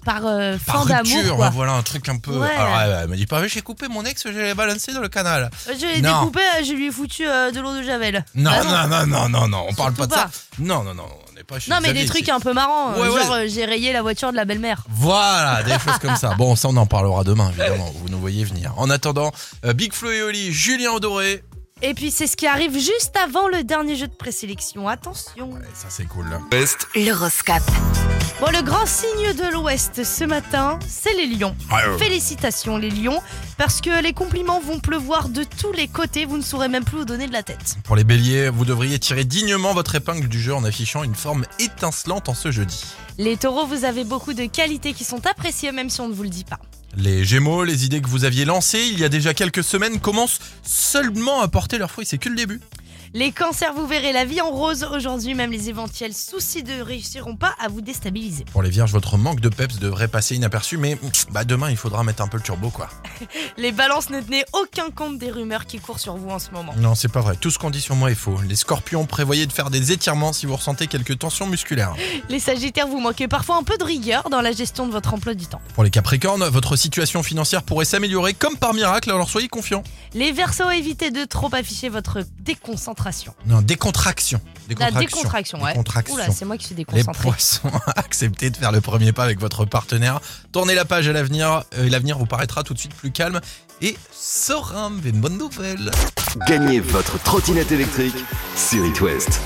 [0.08, 2.32] par euh, fin d'amour ouais, voilà un truc un peu.
[2.32, 2.50] Ouais.
[2.50, 5.02] Alors, elle, elle m'a dit pas, mais j'ai coupé mon ex, je l'ai balancé dans
[5.02, 5.50] le canal.
[5.68, 8.24] Je l'ai découpé, euh, je lui ai foutu euh, de l'eau de javel.
[8.34, 10.30] Non, Ah non, non, non, non, non, on parle pas de ça.
[10.60, 13.12] Non, non, non, on n'est pas chez Non mais des trucs un peu marrants, euh,
[13.12, 14.86] Ouais, genre euh, j'ai rayé la voiture de la belle-mère.
[14.90, 16.36] Voilà, des choses comme ça.
[16.36, 17.92] Bon, ça on en parlera demain, évidemment.
[18.02, 18.74] Vous nous voyez venir.
[18.78, 19.34] En attendant,
[19.66, 21.44] euh, Big Flo et Oli, Julien Odoré.
[21.82, 24.88] Et puis c'est ce qui arrive juste avant le dernier jeu de présélection.
[24.88, 25.52] Attention.
[25.76, 26.28] Ça c'est cool.
[26.30, 26.40] Là.
[26.96, 27.64] L'horoscope.
[28.40, 31.56] Bon, le grand signe de l'Ouest ce matin, c'est les lions.
[31.98, 33.20] Félicitations les lions,
[33.58, 37.00] parce que les compliments vont pleuvoir de tous les côtés, vous ne saurez même plus
[37.00, 37.78] où donner de la tête.
[37.84, 41.46] Pour les béliers, vous devriez tirer dignement votre épingle du jeu en affichant une forme
[41.58, 42.84] étincelante en ce jeudi.
[43.18, 46.24] Les taureaux, vous avez beaucoup de qualités qui sont appréciées même si on ne vous
[46.24, 46.60] le dit pas.
[47.00, 50.40] Les gémeaux, les idées que vous aviez lancées il y a déjà quelques semaines commencent
[50.64, 52.08] seulement à porter leurs fruits.
[52.08, 52.60] C'est que le début.
[53.14, 57.38] Les cancers, vous verrez la vie en rose aujourd'hui, même les éventuels soucis ne réussiront
[57.38, 58.44] pas à vous déstabiliser.
[58.52, 60.98] Pour les vierges, votre manque de peps devrait passer inaperçu, mais
[61.32, 62.90] bah, demain il faudra mettre un peu le turbo quoi.
[63.58, 66.74] Les balances, ne tenez aucun compte des rumeurs qui courent sur vous en ce moment.
[66.78, 67.36] Non, c'est pas vrai.
[67.40, 68.40] Tout ce qu'on dit sur moi est faux.
[68.48, 71.96] Les scorpions, prévoyez de faire des étirements si vous ressentez quelques tensions musculaires.
[72.30, 75.34] Les sagittaires, vous manquez parfois un peu de rigueur dans la gestion de votre emploi
[75.34, 75.62] du temps.
[75.76, 79.84] Pour les capricornes, votre situation financière pourrait s'améliorer comme par miracle, alors soyez confiants.
[80.14, 83.34] Les versos, évitez de trop afficher votre déconcentration déconcentration.
[83.46, 84.42] Non, décontraction.
[84.80, 85.72] La décontraction, ouais.
[85.72, 86.16] Décontraction.
[86.16, 87.22] Oula, c'est moi qui suis Les déconcentrée.
[87.22, 90.20] poissons, acceptez de faire le premier pas avec votre partenaire.
[90.52, 93.40] Tournez la page à l'avenir euh, et l'avenir vous paraîtra tout de suite plus calme
[93.82, 94.92] et serein.
[95.04, 95.92] Mais une bonne nouvelle.
[96.48, 98.16] Gagnez votre trottinette électrique
[98.56, 99.40] sur It West.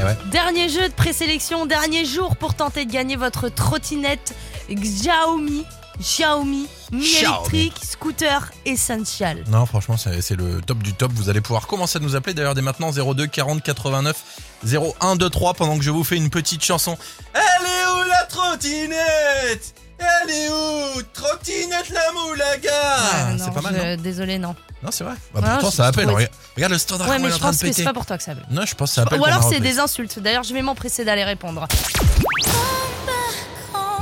[0.00, 0.16] Eh ouais.
[0.30, 4.34] Dernier jeu de présélection, dernier jour pour tenter de gagner votre trottinette
[4.70, 5.64] Xiaomi,
[6.00, 7.34] Xiaomi, Mi Xiaomi.
[7.34, 9.42] électrique, scooter essential.
[9.48, 11.10] Non, franchement, c'est le top du top.
[11.14, 14.16] Vous allez pouvoir commencer à nous appeler d'ailleurs dès maintenant 02 40 89
[14.64, 16.96] 01 23 pendant que je vous fais une petite chanson.
[17.34, 19.74] Elle est où la trottinette?
[19.98, 21.02] Elle est où?
[21.12, 24.02] Trottinette la moulaga Ah, non, C'est pas mal, je- non?
[24.02, 24.54] Désolé, non.
[24.80, 25.14] Non, c'est vrai.
[25.34, 26.04] Bah, Ah, pourtant, ça appelle.
[26.06, 28.22] trouvais- Regarde, regarde le standard Ouais, mais je pense que c'est pas pour toi que
[28.22, 28.46] ça appelle.
[28.50, 30.20] Non, je pense que ça appelle Ou alors c'est des insultes.
[30.20, 31.66] D'ailleurs, je vais m'empresser d'aller répondre.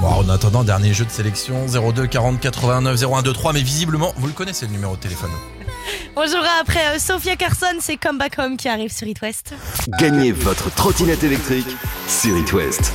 [0.00, 3.52] Bon, en attendant, dernier jeu de sélection 02 40 89 01 23.
[3.52, 5.30] Mais visiblement, vous le connaissez le numéro de téléphone.
[6.16, 9.54] On jouera après euh, Sophia Carson, c'est Come Back Home qui arrive sur It West.
[9.98, 11.66] Gagnez votre trottinette électrique
[12.08, 12.92] sur It West.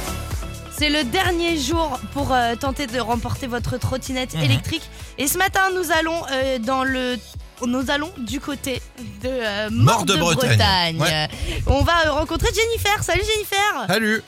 [0.78, 4.42] C'est le dernier jour pour euh, tenter de remporter votre trottinette Mhm.
[4.44, 4.84] électrique.
[5.18, 7.18] Et ce matin, nous allons euh, dans le.
[7.66, 8.82] Nous allons du côté
[9.24, 11.00] de euh, Mort de Bretagne.
[11.00, 11.28] Ouais.
[11.68, 13.04] On va euh, rencontrer Jennifer.
[13.04, 13.86] Salut Jennifer.
[13.88, 14.24] Salut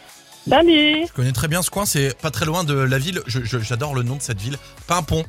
[0.49, 3.21] Salut Je connais très bien ce coin, c'est pas très loin de la ville.
[3.27, 4.57] J'adore le nom de cette ville.
[4.87, 5.23] Pimpon.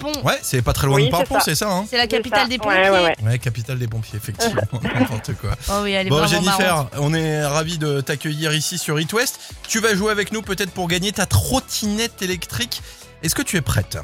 [0.00, 0.12] Pont.
[0.24, 2.44] Ouais, c'est pas très loin Oui, de Pimpon, c'est c'est ça, hein C'est la capitale
[2.44, 2.48] ça.
[2.48, 2.88] des pompiers.
[2.88, 3.14] ouais, ouais.
[3.22, 4.62] Ouais, capitale des pompiers, effectivement.
[4.82, 5.50] N'importe quoi.
[5.68, 6.92] Oh oui, elle est Bon, Jennifer, marrante.
[6.98, 9.38] on est ravis de t'accueillir ici sur It West.
[9.68, 12.80] Tu vas jouer avec nous peut-être pour gagner ta trottinette électrique.
[13.22, 13.98] Est-ce que tu es prête?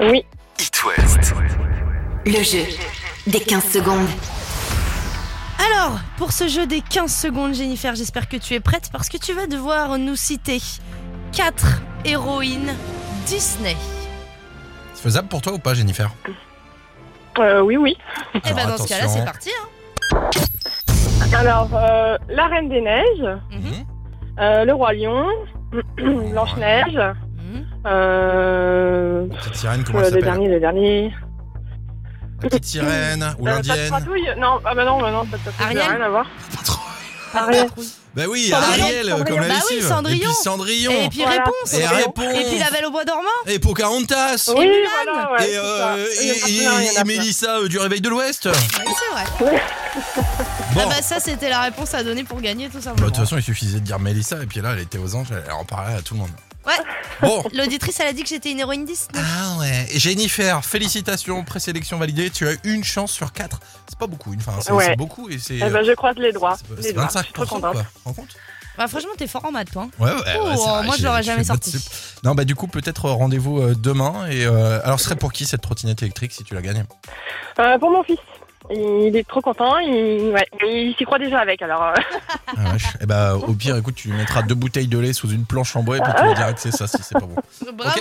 [0.00, 0.24] Oui.
[0.58, 1.34] It West.
[2.24, 2.64] Le jeu
[3.26, 4.08] des 15 secondes.
[5.58, 9.16] Alors, pour ce jeu des 15 secondes, Jennifer, j'espère que tu es prête parce que
[9.16, 10.58] tu vas devoir nous citer
[11.32, 12.72] 4 héroïnes
[13.26, 13.76] Disney.
[14.94, 16.10] C'est faisable pour toi ou pas, Jennifer?
[17.38, 17.96] Euh, oui, oui.
[18.34, 19.20] Eh ben Alors, dans ce cas-là, attention.
[19.20, 19.50] c'est parti.
[19.50, 21.36] hein.
[21.36, 23.84] Alors, euh, la Reine des Neiges, Mhm.
[24.40, 25.26] euh, le Roi Lion,
[25.96, 26.98] Blanche-Neige,
[27.86, 30.24] euh, Petite sirène, comment euh, elle le s'appelle?
[30.24, 31.12] dernier, le dernier.
[32.42, 35.42] La petite sirène ou Euh, l'indienne Patrouille Non, ah bah non, bah non, pas de
[35.42, 36.26] patrouille, Ariel rien à voir.
[37.34, 37.68] Ariel.
[38.14, 39.24] Bah oui, Cendrillon, Ariel, Cendrillon.
[39.26, 39.88] comme la Bah oui, lessive.
[39.88, 40.16] Cendrillon.
[40.16, 40.90] Et puis Cendrillon.
[40.92, 41.44] Et puis Voilà.
[41.44, 41.74] réponse.
[41.74, 42.24] Et réponse.
[42.34, 43.28] Et puis la Belle au bois dormant.
[43.46, 44.50] Et Pocahontas.
[44.56, 44.88] Oui, Mulan.
[45.04, 46.22] voilà, ouais, et, c'est euh, ça.
[46.24, 47.04] et, Il y en a et- plein, il y en a et plein.
[47.04, 48.48] Mélissa euh, du Réveil de l'Ouest.
[48.50, 49.12] Oui, c'est
[49.50, 49.60] vrai.
[50.74, 50.80] Bon.
[50.84, 53.08] Ah bah ça, c'était la réponse à donner pour gagner, tout Bah, simplement.
[53.08, 55.28] de toute façon, il suffisait de dire Mélissa, et puis là, elle était aux anges,
[55.32, 56.30] elle en parlait à tout le monde.
[56.68, 56.74] Ouais.
[57.22, 57.42] Bon.
[57.54, 59.08] L'auditrice, elle a dit que j'étais une héroïne Disney.
[59.18, 59.86] Ah ouais.
[59.94, 62.30] Jennifer, félicitations, présélection validée.
[62.30, 63.58] Tu as une chance sur quatre.
[63.88, 64.94] C'est pas beaucoup, une enfin, c'est Ouais.
[64.96, 65.56] beaucoup et c'est.
[65.56, 66.56] Eh ben, je croise les doigts.
[66.80, 67.08] c'est Les doigts.
[67.12, 67.84] Je 25%, suis trop quoi.
[68.04, 68.28] compte
[68.76, 69.84] Bah franchement, t'es fort en maths, toi.
[69.84, 69.90] hein.
[69.98, 71.72] Ouais, ouais, Oh, vrai, moi, je l'aurais jamais sorti.
[71.72, 71.82] sup.
[72.22, 74.26] Non, bah du coup, peut-être euh, rendez-vous euh, demain.
[74.30, 76.84] Et euh, alors, ce serait pour qui cette trottinette électrique si tu la gagnes
[77.58, 78.18] Euh, pour mon fils.
[78.70, 81.82] Il est trop content, il, ouais, il s'y croit déjà avec alors.
[81.82, 81.94] euh,
[82.56, 82.84] Ah, vache.
[83.00, 85.74] Et bah, au pire, écoute, tu lui mettras deux bouteilles de lait sous une planche
[85.76, 87.34] en bois et puis tu lui diras que c'est ça si c'est pas bon.
[87.74, 88.00] Bravo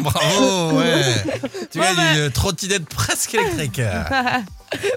[0.00, 1.02] Bravo, ouais.
[1.70, 2.18] Tu Bon, gagnes bah.
[2.26, 3.80] une trottinette presque électrique.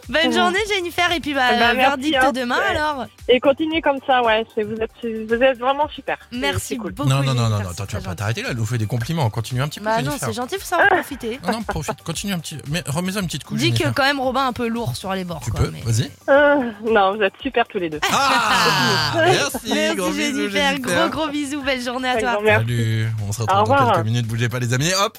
[0.07, 1.11] Bonne journée, Jennifer.
[1.11, 2.31] Et puis, bah, Bah, merci, verdict hein.
[2.31, 2.77] demain, Ouais.
[2.77, 3.05] alors.
[3.27, 4.45] Et continuez comme ça, ouais.
[4.57, 4.91] Vous êtes,
[5.27, 6.17] vous êtes vraiment super.
[6.31, 6.91] Merci cool.
[6.93, 7.09] beaucoup.
[7.09, 8.85] Non, non, non, non, non, attends, tu vas pas t'arrêter là, elle nous fait des
[8.85, 9.29] compliments.
[9.29, 9.85] Continue un petit peu.
[9.85, 11.39] Bah non, c'est gentil, faut savoir profiter.
[11.45, 12.57] Non, non, profite, continue un petit.
[12.69, 13.59] Mais remets-en une petite couche.
[13.59, 15.41] Dis que quand même Robin un peu lourd sur les bords.
[15.45, 16.11] Tu quoi, peux, mais- vas-y.
[16.29, 17.99] Euh, non, vous êtes super tous les deux.
[18.11, 20.71] Ah Merci, Merci gros bisous, Jennifer.
[20.71, 20.79] Jennifer.
[21.09, 22.39] Gros gros bisous, belle journée à toi.
[22.45, 24.27] Salut, on se retrouve dans quelques minutes.
[24.27, 24.91] Bougez pas, les amis.
[24.99, 25.17] Hop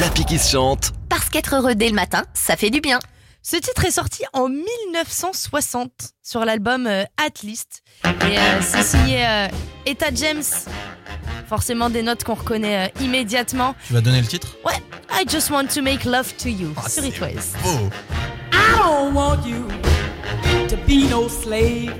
[0.00, 0.92] L'appli qui se chante.
[1.08, 2.98] Parce qu'être heureux dès le matin, ça fait du bien.
[3.42, 5.90] Ce titre est sorti en 1960
[6.22, 7.82] sur l'album euh, At Least.
[8.04, 9.46] Et euh, c'est signé euh,
[9.86, 10.42] Etta James.
[11.48, 13.76] Forcément des notes qu'on reconnaît euh, immédiatement.
[13.86, 14.48] Tu vas donner le titre?
[14.64, 14.74] Ouais,
[15.12, 16.72] I just want to make love to you.
[16.76, 17.54] Ah, sur c'est It West.
[17.62, 17.88] beau.
[18.68, 19.68] I don't want you
[20.68, 21.92] to be no slave.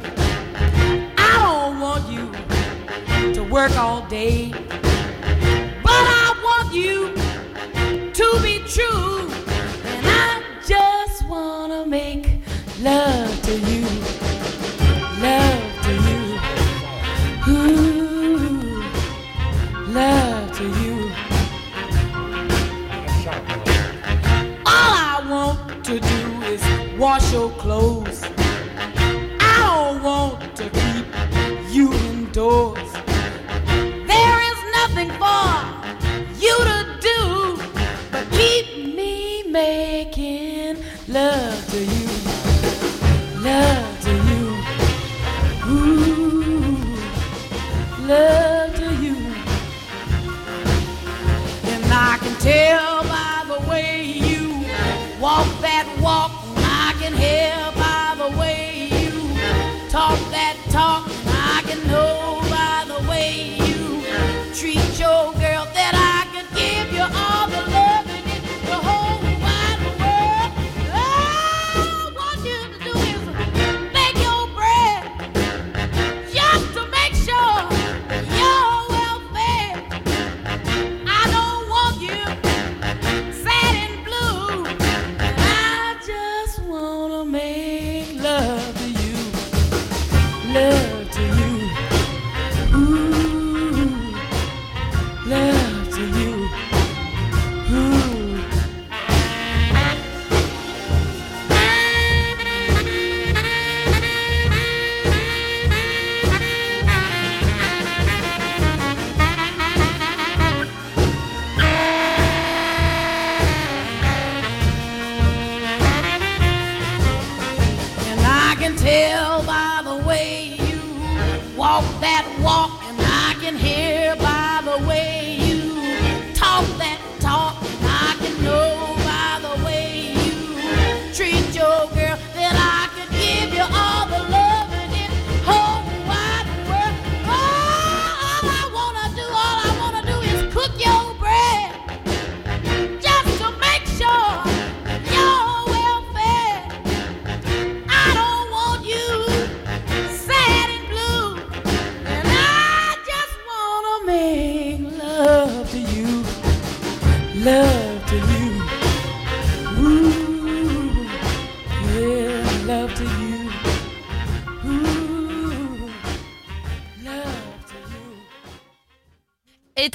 [1.16, 4.52] I don't want you to work all day.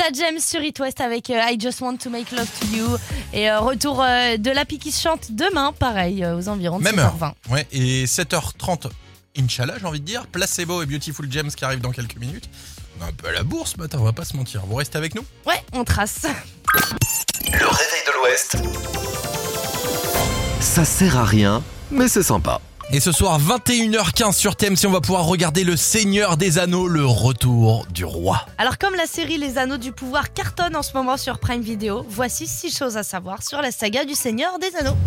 [0.01, 2.97] T'as James sur It West avec euh, I Just Want to Make Love to You.
[3.33, 6.83] Et euh, retour euh, de la qui se chante demain, pareil, euh, aux environs de
[6.83, 7.15] Même heure.
[7.19, 7.51] 7h20.
[7.51, 8.89] Ouais, et 7h30,
[9.37, 10.25] Inch'Allah, j'ai envie de dire.
[10.25, 12.49] Placebo et Beautiful James qui arrivent dans quelques minutes.
[12.97, 14.63] On est un peu à la bourse matin, on va pas se mentir.
[14.65, 16.23] Vous restez avec nous Ouais, on trace.
[16.23, 18.57] Le réveil de l'Ouest.
[20.61, 21.61] Ça sert à rien,
[21.91, 22.59] mais c'est sympa.
[22.93, 27.05] Et ce soir, 21h15 sur TMC, on va pouvoir regarder Le Seigneur des Anneaux, le
[27.05, 28.45] retour du roi.
[28.57, 32.05] Alors comme la série Les Anneaux du Pouvoir cartonne en ce moment sur Prime Video,
[32.09, 34.97] voici 6 choses à savoir sur la saga du Seigneur des Anneaux.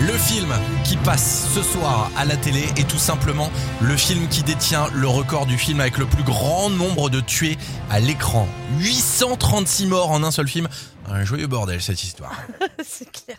[0.00, 0.52] Le film
[0.82, 5.08] qui passe ce soir à la télé est tout simplement le film qui détient le
[5.08, 7.58] record du film avec le plus grand nombre de tués
[7.90, 8.48] à l'écran.
[8.78, 10.68] 836 morts en un seul film.
[11.10, 12.42] Un joyeux bordel cette histoire.
[12.82, 13.36] C'est clair.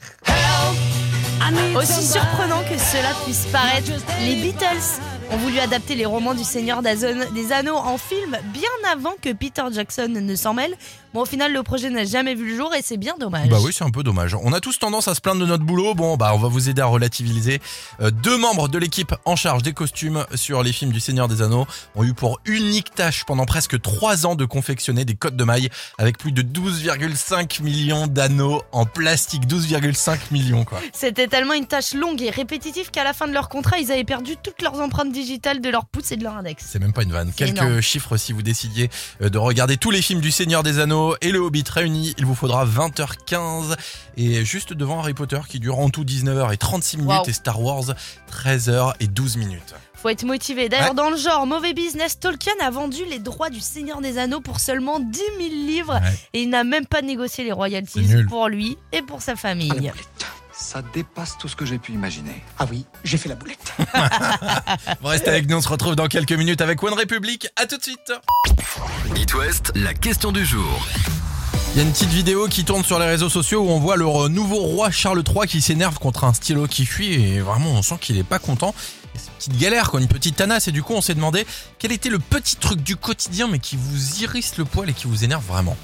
[1.76, 5.02] Aussi surprenant que cela puisse paraître, les Beatles
[5.32, 9.64] ont voulu adapter les romans du Seigneur des Anneaux en film bien avant que Peter
[9.72, 10.76] Jackson ne s'en mêle.
[11.16, 13.48] Bon, au final, le projet n'a jamais vu le jour et c'est bien dommage.
[13.48, 14.36] Bah oui, c'est un peu dommage.
[14.44, 15.96] On a tous tendance à se plaindre de notre boulot.
[15.96, 17.62] Bon, bah on va vous aider à relativiser.
[18.02, 21.42] Euh, deux membres de l'équipe en charge des costumes sur les films du Seigneur des
[21.42, 25.46] Anneaux ont eu pour unique tâche pendant presque trois ans de confectionner des cottes de
[25.46, 29.48] mailles avec plus de 12,5 millions d'anneaux en plastique.
[29.48, 30.82] 12,5 millions quoi.
[30.92, 34.04] C'était tellement une tâche longue et répétitive qu'à la fin de leur contrat, ils avaient
[34.04, 36.66] perdu toutes leurs empreintes digitales de leur pouce et de leur index.
[36.68, 37.32] C'est même pas une vanne.
[37.34, 37.80] Quelques énorme.
[37.80, 38.90] chiffres si vous décidiez
[39.22, 42.14] euh, de regarder tous les films du Seigneur des Anneaux et le Hobbit réunis.
[42.18, 43.76] Il vous faudra 20h15
[44.18, 47.62] et juste devant Harry Potter qui dure en tout 19h et 36 minutes et Star
[47.62, 47.84] Wars
[48.32, 49.76] 13h et 12 minutes.
[49.96, 50.70] Faut être motivé.
[50.70, 50.96] D'ailleurs, Ouais.
[50.96, 54.60] dans le genre mauvais business, Tolkien a vendu les droits du Seigneur des Anneaux pour
[54.60, 56.00] seulement 10 000 livres
[56.34, 59.92] et il n'a même pas négocié les royalties pour lui et pour sa famille.
[60.58, 62.42] Ça dépasse tout ce que j'ai pu imaginer.
[62.58, 63.74] Ah oui, j'ai fait la boulette.
[65.02, 67.50] Vous restez avec nous, on se retrouve dans quelques minutes avec One Republic.
[67.58, 68.14] À tout de suite.
[69.18, 70.88] It West, la question du jour.
[71.74, 73.98] Il y a une petite vidéo qui tourne sur les réseaux sociaux où on voit
[73.98, 77.82] le nouveau roi Charles III qui s'énerve contre un stylo qui fuit et vraiment on
[77.82, 78.74] sent qu'il est pas content.
[79.14, 81.46] C'est une petite galère quoi, une petite tanasse et du coup on s'est demandé
[81.80, 85.08] quel était le petit truc du quotidien mais qui vous irrisse le poil et qui
[85.08, 85.76] vous énerve vraiment.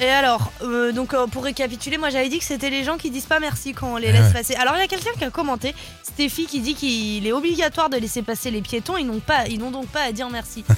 [0.00, 3.10] Et alors, euh, donc euh, pour récapituler, moi j'avais dit que c'était les gens qui
[3.10, 4.32] disent pas merci quand on les Eh laisse ouais.
[4.32, 4.54] passer.
[4.54, 7.98] Alors il y a quelqu'un qui a commenté, Stéphie qui dit qu'il est obligatoire de
[7.98, 10.64] laisser passer les piétons, ils n'ont pas, ils n'ont donc pas à dire merci.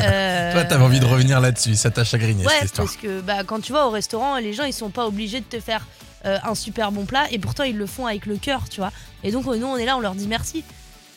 [0.00, 2.86] Euh, Toi t'avais envie de revenir là-dessus, ça t'a chagriné Ouais, cette histoire.
[2.86, 5.44] parce que bah, quand tu vas au restaurant, les gens ils sont pas obligés de
[5.44, 5.84] te faire
[6.24, 8.92] euh, un super bon plat et pourtant ils le font avec le cœur, tu vois.
[9.24, 10.62] Et donc euh, nous on est là, on leur dit merci.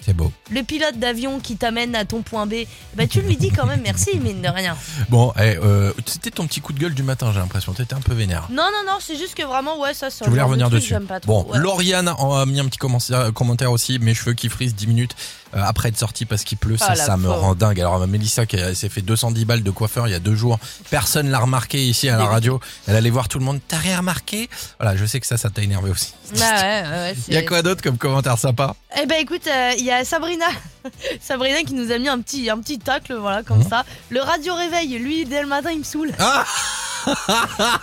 [0.01, 0.31] C'est beau.
[0.49, 2.53] Le pilote d'avion qui t'amène à ton point B,
[2.95, 4.75] bah tu lui dis quand même merci, mine de rien.
[5.09, 8.01] Bon, eh, euh, c'était ton petit coup de gueule du matin j'ai l'impression, t'étais un
[8.01, 8.47] peu vénère.
[8.49, 10.95] Non, non, non, c'est juste que vraiment, ouais, ça, c'est Tu voulais revenir dessus.
[11.07, 11.43] pas trop.
[11.43, 11.59] Bon, ouais.
[11.59, 13.99] Lauriane a mis un petit commentaire, commentaire aussi.
[13.99, 16.95] Mes cheveux qui frisent 10 minutes euh, après être sorti parce qu'il pleut, ça, Ah,
[16.95, 17.79] la ça me rend dingue.
[17.79, 20.59] Alors, Mélissa qui s'est fait 210 balles de coiffeur il y a deux jours,
[20.89, 22.59] personne l'a remarqué ici à la radio.
[22.87, 23.59] Elle allait voir tout le monde.
[23.67, 24.49] T'as rien remarqué?
[24.79, 26.13] Voilà, je sais que ça, ça t'a énervé aussi.
[26.37, 28.75] Bah ouais, ouais, Il y a quoi d'autre comme commentaire sympa?
[29.01, 30.45] Eh ben écoute, euh, il y a Sabrina,
[31.21, 33.69] Sabrina qui nous a mis un petit, un petit tacle, voilà, comme Mhm.
[33.69, 33.85] ça.
[34.09, 36.11] Le radio réveil, lui, dès le matin, il me saoule.
[36.19, 36.45] Ah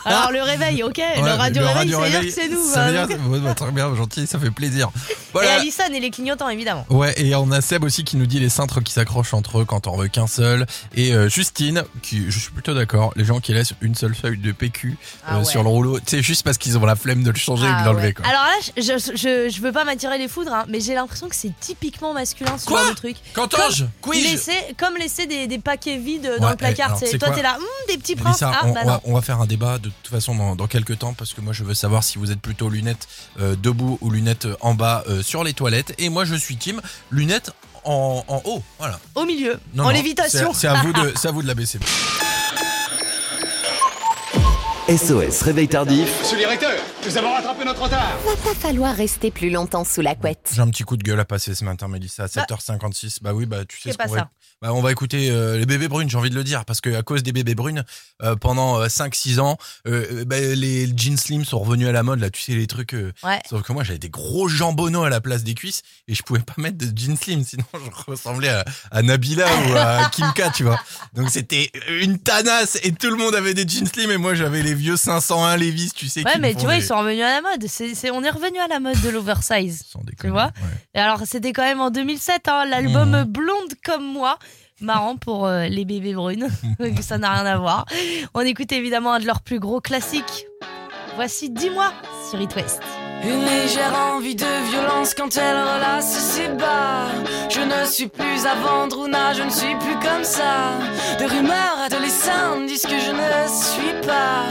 [0.04, 2.64] Alors le réveil, ok, le radio réveil, veut dire réveil, que c'est nous.
[2.72, 4.90] Ça veut hein, dire, donc- ouais, très bien, gentil, ça fait plaisir.
[5.42, 5.46] Et.
[5.46, 6.84] Alison et les clignotants, évidemment.
[6.90, 9.64] Ouais, et on a Seb aussi qui nous dit les cintres qui s'accrochent entre eux
[9.64, 10.66] quand on veut qu'un seul.
[10.96, 14.38] Et euh, Justine, qui, je suis plutôt d'accord, les gens qui laissent une seule feuille
[14.38, 15.44] de PQ Ah euh, ouais.
[15.44, 17.74] sur le rouleau, c'est juste parce qu'ils ont la flemme de le changer et de
[17.76, 18.08] Ah l'enlever.
[18.08, 18.12] ouais.
[18.14, 18.26] quoi.
[18.26, 21.52] Alors là, je, je, veux pas m'attirer les foudres, hein, mais j'ai l'impression que c'est
[21.60, 23.16] typiquement masculin ce Quoi genre de truc.
[23.34, 26.86] Qu'entends-je Comme laisser, comme laisser des, des paquets vides dans le placard.
[26.88, 27.06] alors, sais.
[27.06, 28.42] c'est toi, t'es là, Hum, des petits princes.
[28.42, 29.07] Ah, on, bah on non.
[29.08, 31.52] On va faire un débat de toute façon dans, dans quelques temps parce que moi
[31.54, 33.08] je veux savoir si vous êtes plutôt lunettes
[33.40, 35.94] euh, debout ou lunettes euh, en bas euh, sur les toilettes.
[35.98, 37.50] Et moi je suis team lunettes
[37.84, 38.62] en, en haut.
[38.78, 39.00] Voilà.
[39.14, 40.52] Au milieu, Non, en non, lévitation.
[40.52, 41.78] C'est à vous de, c'est à vous de la baisser.
[44.88, 46.72] SOS Réveil Tardif, Monsieur le directeur,
[47.04, 50.50] Nous avons rattrapé notre retard Va pas falloir rster plus longtemps sous la couette.
[50.54, 53.18] J'ai un petit coup de gueule à passer ce matin, Mélissa, à 7h56.
[53.20, 54.30] Bah oui, bah tu sais ce qu'on va...
[54.60, 56.92] Bah, on va écouter euh, les bébés brunes, j'ai envie de le dire, parce que
[56.96, 57.84] à cause des bébés brunes,
[58.22, 62.28] euh, pendant 5-6 ans, euh, bah, les jeans slim sont revenus à la mode, là,
[62.28, 62.90] tu sais, les trucs...
[63.22, 63.38] Ouais.
[63.48, 66.40] Sauf que moi, j'avais des gros jambonneaux à la place des cuisses, et je pouvais
[66.40, 70.64] pas mettre de jeans slim, sinon je ressemblais à, à Nabila ou à Kimka, tu
[70.64, 70.80] vois.
[71.14, 74.62] Donc c'était une tanasse, et tout le monde avait des jeans slim, et moi j'avais
[74.62, 76.24] les vieux 501 Levi's, tu sais.
[76.24, 77.64] Ouais, mais tu vois, des- ils sont revenus à la mode.
[77.68, 79.84] C'est, c'est- on est revenu à la mode de l'oversize.
[80.20, 80.50] tu vois
[80.96, 83.24] Et alors, c'était quand même en 2007, hein, l'album Mmh.
[83.24, 84.36] Blonde comme moi.
[84.80, 86.48] Marrant pour euh, les bébés brunes.
[87.00, 87.84] Ça n'a rien à voir.
[88.34, 90.46] On écoute évidemment un de leurs plus gros classiques.
[91.16, 91.92] Voici Dis-moi
[92.30, 92.54] sur It.
[93.24, 97.06] Une légère envie de violence quand elle relasse ses bas.
[97.50, 100.70] Je ne suis plus à vendre ou na, je ne suis plus comme ça.
[101.18, 104.44] De rumeurs adolescentes disent que je ne suis pas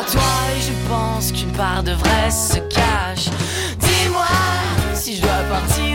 [0.00, 0.22] à toi
[0.56, 3.26] et je pense qu'une part de vrai se cache.
[3.78, 4.24] Dis-moi
[4.94, 5.85] si je dois partir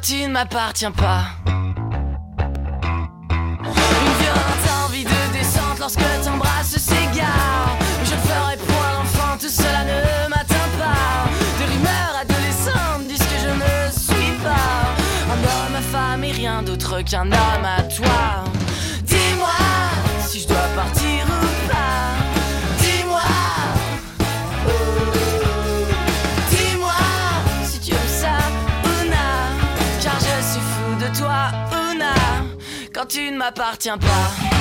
[0.00, 1.24] tu ne m'appartiens pas.
[1.46, 1.62] Une
[4.20, 7.76] violente envie de descente lorsque t'embrasses s'égare.
[8.04, 11.28] Je le ferai pour un enfant, tout cela ne m'atteint pas.
[11.58, 14.94] Des rumeurs adolescentes disent que je ne suis pas
[15.30, 17.64] un homme, ma femme et rien d'autre qu'un homme
[33.08, 34.57] tu ne m'appartiens pas.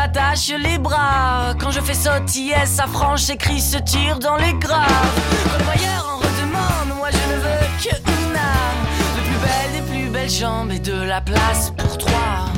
[0.00, 1.54] M'attaches les bras.
[1.58, 4.88] Quand je fais sautiller sa frange, ses cris se tirent dans les graves.
[5.44, 7.94] Quand le en redemande, moi je ne veux que
[8.26, 8.50] Una
[9.16, 12.49] De plus belles, des plus belles jambes et de la place pour trois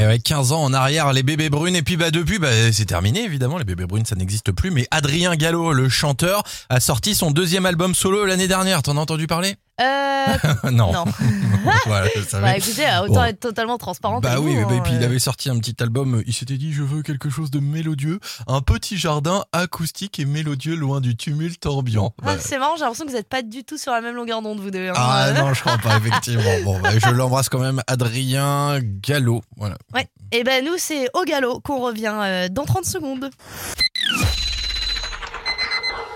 [0.00, 1.76] Et ouais, 15 ans en arrière, les bébés brunes.
[1.76, 3.58] Et puis bah depuis, bah, c'est terminé évidemment.
[3.58, 4.70] Les bébés brunes, ça n'existe plus.
[4.70, 8.82] Mais Adrien Gallo, le chanteur, a sorti son deuxième album solo l'année dernière.
[8.82, 9.56] T'en as entendu parler?
[9.80, 10.24] Euh.
[10.72, 10.92] Non.
[10.92, 11.04] Non.
[11.86, 12.08] voilà.
[12.32, 13.24] Bah écoutez, autant Bon.
[13.24, 14.22] être totalement transparente.
[14.22, 15.06] Bah oui, vous, mais bah, et hein, puis il euh.
[15.06, 16.22] avait sorti un petit album.
[16.26, 20.74] Il s'était dit, je veux quelque chose de mélodieux, un petit jardin acoustique et mélodieux,
[20.76, 22.12] loin du tumulte ambiant.
[22.22, 24.14] Ah, Bah, c'est marrant, j'ai l'impression que vous n'êtes pas du tout sur la même
[24.14, 24.88] longueur d'onde, vous deux.
[24.88, 24.92] hein.
[24.96, 26.42] ah non, je crois pas effectivement.
[26.64, 29.42] Bon, bah, je l'embrasse quand même, Adrien Gallo.
[29.56, 29.76] Voilà.
[29.94, 30.06] Ouais.
[30.32, 33.30] Et ben nous, c'est au galop qu'on revient euh, dans 30 secondes.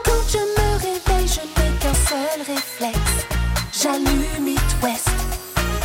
[0.05, 3.27] Quand je me réveille, je n'ai qu'un seul réflexe.
[3.83, 5.09] J'allume It West.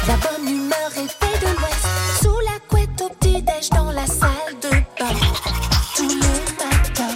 [0.07, 1.87] La bonne humeur est faite de l'Ouest.
[2.21, 5.15] Sous la couette au petit-déj dans la salle de bain.
[5.95, 6.15] Tout le
[6.63, 7.15] matin.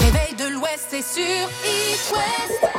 [0.00, 2.72] Réveil de l'Ouest, c'est sur It West.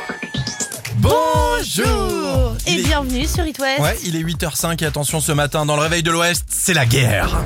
[0.98, 3.80] Bonjour Et Il est- bienvenue sur It West.
[3.80, 6.86] Ouais, il est 8h05 et attention ce matin dans le réveil de l'Ouest, c'est la
[6.86, 7.38] guerre.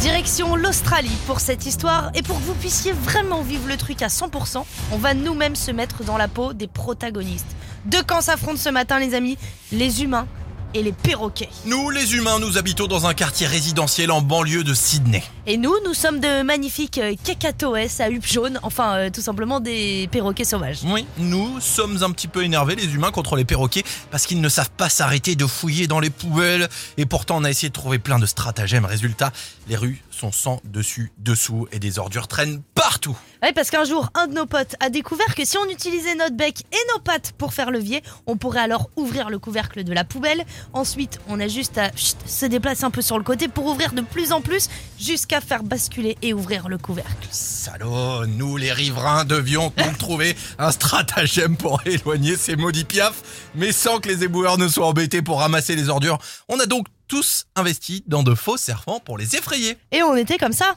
[0.00, 4.06] Direction l'Australie pour cette histoire et pour que vous puissiez vraiment vivre le truc à
[4.06, 7.56] 100%, on va nous-mêmes se mettre dans la peau des protagonistes.
[7.84, 9.36] Deux camps s'affrontent ce matin les amis,
[9.72, 10.28] les humains
[10.74, 11.48] et les perroquets.
[11.66, 15.22] Nous, les humains, nous habitons dans un quartier résidentiel en banlieue de Sydney.
[15.46, 19.60] Et nous, nous sommes de magnifiques euh, cacatoès à huppe jaune, enfin euh, tout simplement
[19.60, 20.80] des perroquets sauvages.
[20.84, 24.48] Oui, nous sommes un petit peu énervés, les humains, contre les perroquets, parce qu'ils ne
[24.48, 26.68] savent pas s'arrêter de fouiller dans les poubelles.
[26.96, 28.84] Et pourtant, on a essayé de trouver plein de stratagèmes.
[28.84, 29.32] Résultat,
[29.68, 33.16] les rues sont sans dessus, dessous, et des ordures traînent partout.
[33.42, 36.36] Ouais, parce qu'un jour, un de nos potes a découvert que si on utilisait notre
[36.36, 40.02] bec et nos pattes pour faire levier, on pourrait alors ouvrir le couvercle de la
[40.02, 40.44] poubelle.
[40.72, 43.92] Ensuite, on a juste à chut, se déplacer un peu sur le côté pour ouvrir
[43.92, 44.68] de plus en plus
[44.98, 47.28] jusqu'à qu'à faire basculer et ouvrir le couvercle.
[47.30, 53.72] Salaud, nous les riverains devions donc trouver un stratagème pour éloigner ces maudits piafs, mais
[53.72, 56.18] sans que les éboueurs ne soient embêtés pour ramasser les ordures.
[56.48, 59.76] On a donc tous investi dans de faux serpents pour les effrayer.
[59.92, 60.76] Et on était comme ça.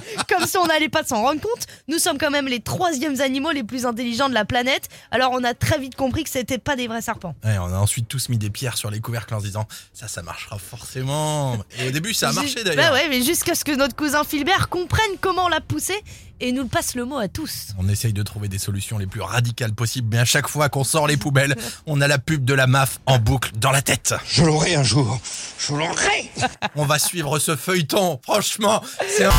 [0.29, 3.51] Comme si on n'allait pas s'en rendre compte, nous sommes quand même les troisièmes animaux
[3.51, 4.87] les plus intelligents de la planète.
[5.11, 7.35] Alors on a très vite compris que c'était pas des vrais serpents.
[7.43, 10.07] Ouais, on a ensuite tous mis des pierres sur les couvercles en se disant ça,
[10.07, 11.57] ça marchera forcément.
[11.79, 12.91] Et au début, ça a marché Ju- d'ailleurs.
[12.91, 16.01] Bah ouais, mais jusqu'à ce que notre cousin Philbert comprenne comment la pousser
[16.43, 17.67] et nous le passe le mot à tous.
[17.77, 20.83] On essaye de trouver des solutions les plus radicales possibles, mais à chaque fois qu'on
[20.83, 21.55] sort les poubelles,
[21.85, 24.15] on a la pub de la MAF en boucle dans la tête.
[24.27, 25.19] Je l'aurai un jour.
[25.59, 26.31] Je l'aurai.
[26.75, 28.19] On va suivre ce feuilleton.
[28.23, 29.31] Franchement, c'est un...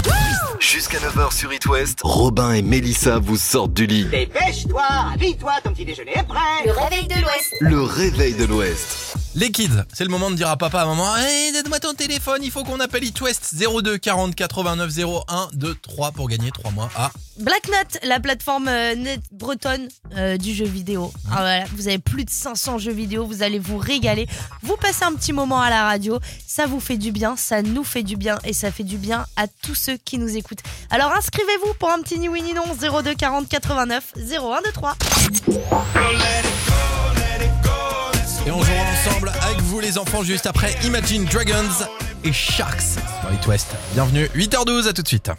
[0.63, 4.05] Jusqu'à 9h sur It West, Robin et Mélissa vous sortent du lit.
[4.05, 6.39] Dépêche-toi, habille-toi, ton petit déjeuner est prêt.
[6.65, 7.57] Le réveil de l'Ouest.
[7.59, 9.12] Le réveil de l'Ouest.
[9.35, 12.41] Les kids, c'est le moment de dire à papa, à maman, hey, donne-moi ton téléphone,
[12.43, 15.49] il faut qu'on appelle It West 02 40 89 01
[16.14, 21.11] pour gagner 3 mois à Blacknut, la plateforme euh, net bretonne euh, du jeu vidéo.
[21.14, 24.28] Hein ah, voilà, vous avez plus de 500 jeux vidéo, vous allez vous régaler.
[24.62, 27.85] Vous passez un petit moment à la radio, ça vous fait du bien, ça nous
[27.85, 30.62] fait du bien et ça fait du bien à tous ceux qui nous écoutent.
[30.91, 32.64] Alors inscrivez-vous pour un petit ni oui ni non
[33.03, 34.61] 02 40 89 01
[39.93, 41.86] les enfants juste après Imagine Dragons
[42.24, 43.66] et Sharks sur It West.
[43.93, 45.30] Bienvenue, 8h12, à tout de suite.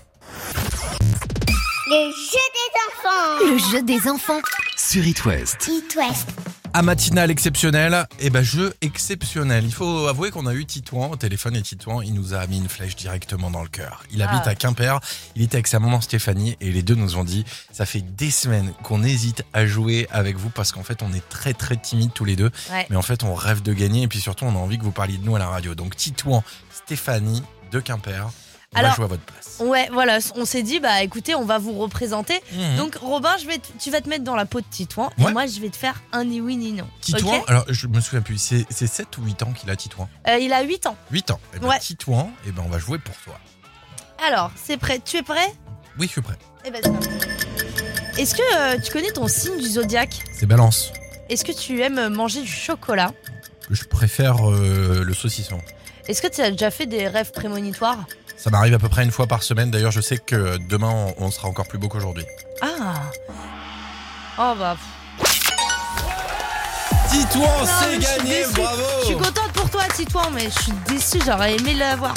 [1.88, 3.46] Le jeu des enfants.
[3.52, 4.42] Le jeu des enfants.
[4.78, 5.68] Sur It West.
[5.68, 6.53] It West.
[6.76, 9.64] À matinale exceptionnelle, et ben jeu exceptionnel.
[9.64, 12.58] Il faut avouer qu'on a eu Titouan au téléphone et Titouan, il nous a mis
[12.58, 14.04] une flèche directement dans le cœur.
[14.12, 14.50] Il habite Ah.
[14.50, 15.00] à Quimper,
[15.36, 18.32] il était avec sa maman Stéphanie et les deux nous ont dit ça fait des
[18.32, 22.12] semaines qu'on hésite à jouer avec vous parce qu'en fait on est très très timides
[22.12, 22.50] tous les deux.
[22.72, 22.88] Ouais.
[22.90, 24.92] Mais en fait on rêve de gagner et puis surtout on a envie que vous
[24.92, 25.76] parliez de nous à la radio.
[25.76, 26.44] Donc Titouan,
[26.74, 28.32] Stéphanie de Quimper,
[28.76, 29.58] on va Alors, jouer à votre place.
[29.60, 32.42] Ouais, voilà, on s'est dit, bah écoutez, on va vous représenter.
[32.54, 32.76] Mhm.
[32.78, 35.32] Donc Robin, je vais te- tu vas te mettre dans la peau de Titouan et
[35.32, 36.88] moi je vais te faire un ni oui ni non.
[37.02, 39.76] Titouan, Ok alors je me souviens plus, c'est c'est 7 ou 8 ans qu'il a
[39.76, 40.10] Titouan?
[40.28, 40.96] Euh, il a 8 ans.
[41.12, 41.40] 8 ans.
[41.56, 41.80] Et ben Ouais.
[41.80, 43.40] Titouan, et ben on va jouer pour toi.
[44.28, 45.00] Alors, c'est prêt?
[45.04, 45.54] Tu es prêt?
[46.00, 46.38] Oui, je suis prêt.
[46.66, 47.10] Eh ben, c'est parti.
[48.18, 50.20] Est-ce que euh, tu connais ton signe du zodiaque?
[50.34, 50.92] C'est balance.
[51.30, 53.12] Est-ce que tu aimes manger du chocolat?
[53.70, 55.60] Je préfère euh, le saucisson.
[56.08, 58.06] Est-ce que tu as déjà fait des rêves prémonitoires?
[58.44, 59.72] Ça m'arrive à peu près une fois par semaine.
[59.72, 62.26] D'ailleurs, je sais que demain, on sera encore plus beau qu'aujourd'hui.
[62.62, 62.96] Ah
[64.38, 64.76] Oh bah.
[67.10, 67.48] Titouan,
[67.80, 71.74] c'est gagné, bravo Je suis contente pour toi, Titouan, mais je suis déçue, j'aurais aimé
[71.74, 72.14] l'avoir.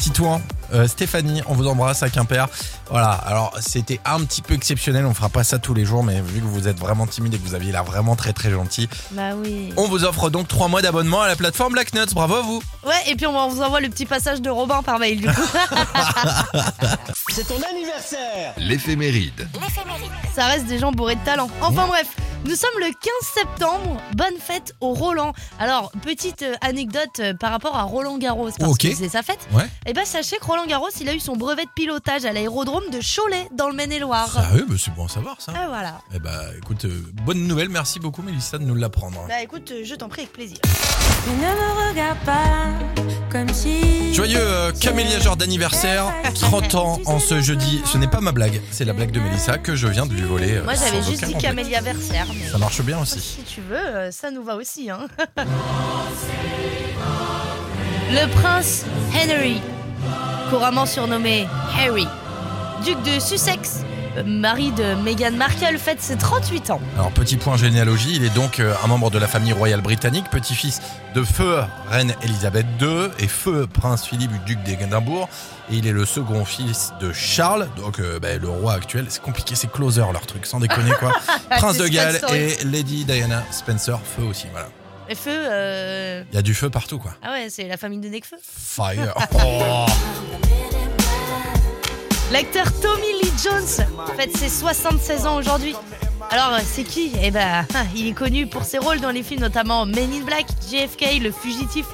[0.00, 0.42] Titouan,
[0.72, 2.48] euh, Stéphanie, on vous embrasse à Quimper.
[2.90, 6.20] Voilà, alors c'était un petit peu exceptionnel, on fera pas ça tous les jours, mais
[6.20, 8.88] vu que vous êtes vraiment timide et que vous aviez l'air vraiment très très gentil,
[9.12, 9.72] Bah oui.
[9.76, 12.12] on vous offre donc 3 mois d'abonnement à la plateforme Black Nuts.
[12.14, 14.98] Bravo à vous Ouais, et puis on vous envoie le petit passage de Robin par
[14.98, 15.32] mail, du coup.
[17.28, 18.54] C'est ton anniversaire.
[18.56, 19.48] L'éphéméride.
[20.34, 21.48] Ça reste des gens bourrés de talent.
[21.60, 22.06] Enfin bref,
[22.44, 22.94] nous sommes le 15
[23.34, 24.00] septembre.
[24.16, 25.32] Bonne fête au Roland.
[25.58, 28.80] Alors, petite euh, anecdote euh, par rapport à Roland Garros, parce Ok.
[28.90, 29.40] que c'est sa fête.
[29.52, 29.64] Ouais.
[29.86, 32.84] Et ben sachez que Roland Garros, il a eu son brevet de pilotage à l'aérodrome
[32.92, 34.30] de Cholet, dans le Maine-et-Loire.
[34.32, 35.52] Sérieux, bah, c'est bon à savoir ça.
[35.54, 35.98] Ah voilà.
[36.14, 39.24] Eh bah écoute, euh, bonne nouvelle, merci beaucoup Mélissa de nous l'apprendre.
[39.28, 40.58] Bah écoute, je t'en prie avec plaisir.
[41.26, 42.68] Ne me regarde pas
[43.30, 44.12] comme si.
[44.14, 47.80] Joyeux euh, Camélia Genre d'anniversaire, 30 ans en ce jeudi.
[47.84, 50.22] Ce n'est pas ma blague, c'est la blague de Mélissa que je viens de lui
[50.22, 50.54] voler.
[50.56, 51.34] euh, Moi j'avais juste dit.
[51.34, 52.26] Camélia Versaire.
[52.50, 53.20] Ça marche bien aussi.
[53.20, 54.90] Si tu veux, euh, ça nous va aussi.
[54.90, 55.06] Hein.
[58.12, 59.60] Le prince Henry,
[60.50, 61.46] couramment surnommé
[61.78, 62.06] Harry,
[62.84, 63.84] duc de Sussex,
[64.24, 66.80] mari de Meghan Markle, fête ses 38 ans.
[66.96, 70.26] Alors petit point généalogie, il est donc euh, un membre de la famille royale britannique,
[70.30, 70.80] petit-fils
[71.14, 75.28] de feu reine Elisabeth II et feu prince Philippe duc d'Édimbourg.
[75.70, 79.06] Et il est le second fils de Charles, donc euh, bah, le roi actuel.
[79.08, 81.12] C'est compliqué, c'est closer leur truc, sans déconner quoi.
[81.50, 84.68] prince de Galles et Lady Diana Spencer, feu aussi, voilà.
[85.08, 87.14] Et feu, euh, Il y a du feu partout quoi.
[87.22, 88.36] ah ouais, c'est la famille de Necfeu.
[88.42, 89.14] Fire.
[89.44, 89.86] Oh.
[92.30, 95.74] L'acteur Tommy Lee Jones fête ses 76 ans aujourd'hui.
[96.30, 97.12] Alors, c'est qui?
[97.20, 97.66] Eh ben,
[97.96, 101.32] il est connu pour ses rôles dans les films notamment Men in Black, JFK, Le
[101.32, 101.86] Fugitif,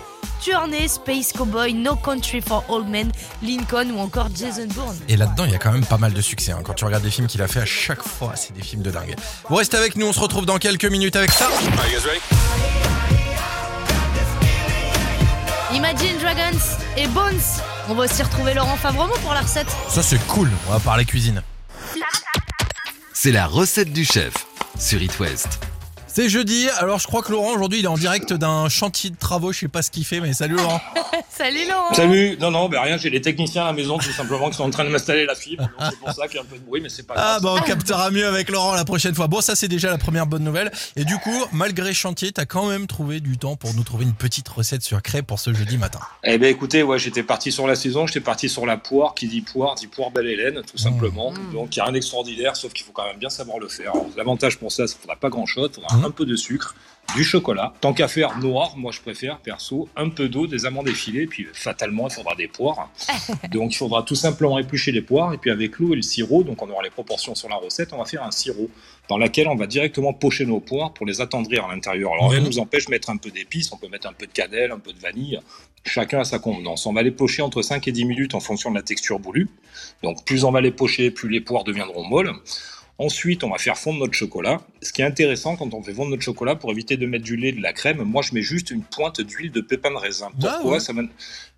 [0.45, 3.11] Tournée, Space Cowboy, No Country for Old Men,
[3.43, 4.97] Lincoln ou encore Jason Bourne.
[5.09, 6.53] Et là-dedans, il y a quand même pas mal de succès.
[6.53, 6.61] hein.
[6.62, 8.91] Quand tu regardes des films qu'il a fait à chaque fois, c'est des films de
[8.91, 9.16] dingue.
[9.49, 11.49] Vous restez avec nous, on se retrouve dans quelques minutes avec ça.
[15.72, 16.59] Imagine Dragons
[16.97, 17.41] et Bones.
[17.89, 19.68] On va aussi retrouver Laurent Favremont pour la recette.
[19.89, 20.51] Ça, c'est cool.
[20.68, 21.43] On va parler cuisine.
[23.12, 24.32] C'est la recette du chef
[24.78, 25.61] sur It West.
[26.17, 29.17] C'est jeudi, alors je crois que Laurent aujourd'hui il est en direct d'un chantier de
[29.17, 30.81] travaux, je sais pas ce qu'il fait, mais salut Laurent.
[31.29, 31.93] Salut Laurent.
[31.93, 34.64] Salut, non, non, ben rien, j'ai les techniciens à la maison tout simplement qui sont
[34.64, 35.64] en train de m'installer la fibre.
[35.64, 37.27] donc C'est pour ça qu'il y a un peu de bruit, mais c'est pas grave.
[37.37, 39.27] Ah bah on captera mieux avec Laurent la prochaine fois.
[39.27, 40.73] Bon ça c'est déjà la première bonne nouvelle.
[40.97, 44.14] Et du coup, malgré chantier, t'as quand même trouvé du temps pour nous trouver une
[44.14, 46.01] petite recette sucrée pour ce jeudi matin.
[46.25, 49.29] Eh ben écoutez, ouais, j'étais parti sur la saison, j'étais parti sur la poire, qui
[49.29, 51.35] dit poire, dit poire belle Hélène, tout simplement.
[51.53, 53.93] Donc il n'y a rien d'extraordinaire, sauf qu'il faut quand même bien savoir le faire.
[54.17, 55.73] L'avantage pour ça, c'est qu'il ne faudra pas grand chose,
[56.07, 56.75] un peu de sucre,
[57.15, 57.73] du chocolat.
[57.81, 61.47] Tant qu'à faire noir, moi je préfère, perso, un peu d'eau, des amandes effilées, puis
[61.53, 62.91] fatalement il faudra des poires.
[63.51, 66.43] Donc il faudra tout simplement éplucher les poires, et puis avec l'eau et le sirop,
[66.43, 68.71] donc on aura les proportions sur la recette, on va faire un sirop
[69.09, 72.13] dans lequel on va directement pocher nos poires pour les attendrir à l'intérieur.
[72.13, 74.27] Alors rien ne nous empêche de mettre un peu d'épices, on peut mettre un peu
[74.27, 75.41] de cannelle, un peu de vanille,
[75.85, 76.87] chacun à sa convenance.
[76.87, 79.49] On va les pocher entre 5 et 10 minutes en fonction de la texture voulue.
[80.03, 82.33] Donc plus on va les pocher, plus les poires deviendront molles.
[82.99, 84.61] Ensuite, on va faire fondre notre chocolat.
[84.83, 87.37] Ce qui est intéressant quand on fait fondre notre chocolat, pour éviter de mettre du
[87.37, 90.31] lait, de la crème, moi je mets juste une pointe d'huile de pépin de raisin.
[90.41, 90.81] Pourquoi ouais.
[90.81, 91.03] ça va...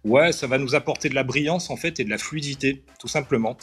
[0.04, 3.08] Ouais, ça va nous apporter de la brillance en fait et de la fluidité, tout
[3.08, 3.56] simplement.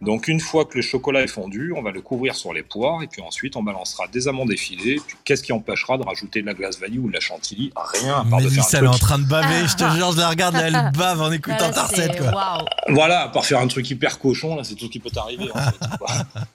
[0.00, 3.04] Donc une fois que le chocolat est fondu, on va le couvrir sur les poires
[3.04, 5.00] et puis ensuite on balancera des amandes effilées.
[5.24, 7.72] Qu'est-ce qui empêchera de rajouter de la glace vanille ou de la chantilly?
[7.76, 10.10] Rien à part de faire un elle est en train de baver, je te jure,
[10.10, 12.64] je la regarde, là, elle bave en écoutant Ah, ta recette quoi.
[12.88, 15.48] Voilà, à part faire un truc hyper cochon, là, c'est tout ce qui peut t'arriver.
[15.54, 16.08] En fait, quoi.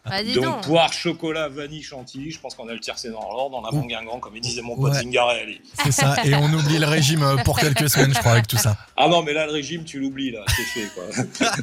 [0.05, 0.60] Bah, dis donc, donc.
[0.61, 3.85] Poire, chocolat, vanille, chantilly, je pense qu'on a le tiercé dans l'ordre, on a bon
[3.85, 4.99] guingamp, comme il disait mon pote Ouais.
[4.99, 5.61] Zingarelli.
[5.83, 8.57] C'est ça, et on oublie le régime euh, pour quelques semaines je crois avec tout
[8.57, 8.75] ça.
[8.97, 11.03] Ah non, mais là, le régime, tu l'oublies, là, c'est fait, quoi.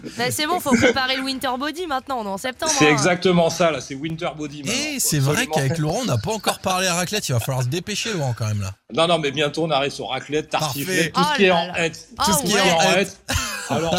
[0.16, 2.72] Bah, c'est bon, faut préparer le winter body maintenant, on est en septembre.
[2.76, 2.92] c'est hein.
[2.92, 4.62] exactement ça, là, c'est winter body.
[4.62, 7.40] maintenant, Et c'est vrai qu'avec Laurent on n'a pas encore parlé à raclette, il va
[7.40, 8.72] falloir se dépêcher Laurent quand même là.
[8.94, 11.28] Non, non, mais bientôt, on arrive sur raclette, tartiflette, Parfait.
[11.28, 12.08] tout ce qui est Oh en hête.
[12.18, 13.18] Ah Tout ce qui est en hête.
[13.70, 13.94] Alors,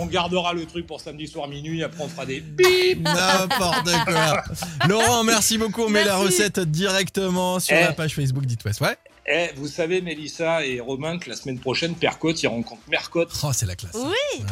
[0.00, 4.43] on gardera le truc pour samedi soir minuit, après on fera des bip N'importe quoi.
[4.88, 5.82] Laurent, merci beaucoup.
[5.84, 7.80] On met la recette directement sur Eh.
[7.82, 8.80] la page Facebook d'It West.
[8.80, 8.96] Ouais.
[9.26, 13.30] Eh, vous savez, Mélissa et Romain, que la semaine prochaine, Percotte, ils rencontrent Mercotte.
[13.42, 13.94] Oh, c'est la classe.
[13.94, 14.42] Oui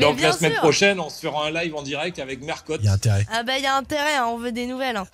[0.00, 0.60] Donc la semaine sûr.
[0.62, 2.80] prochaine, on se fera un live en direct avec Mercotte.
[2.82, 3.26] Il y a intérêt.
[3.30, 4.96] Ah bah il y a intérêt, hein, on veut des nouvelles.
[4.96, 5.06] hein.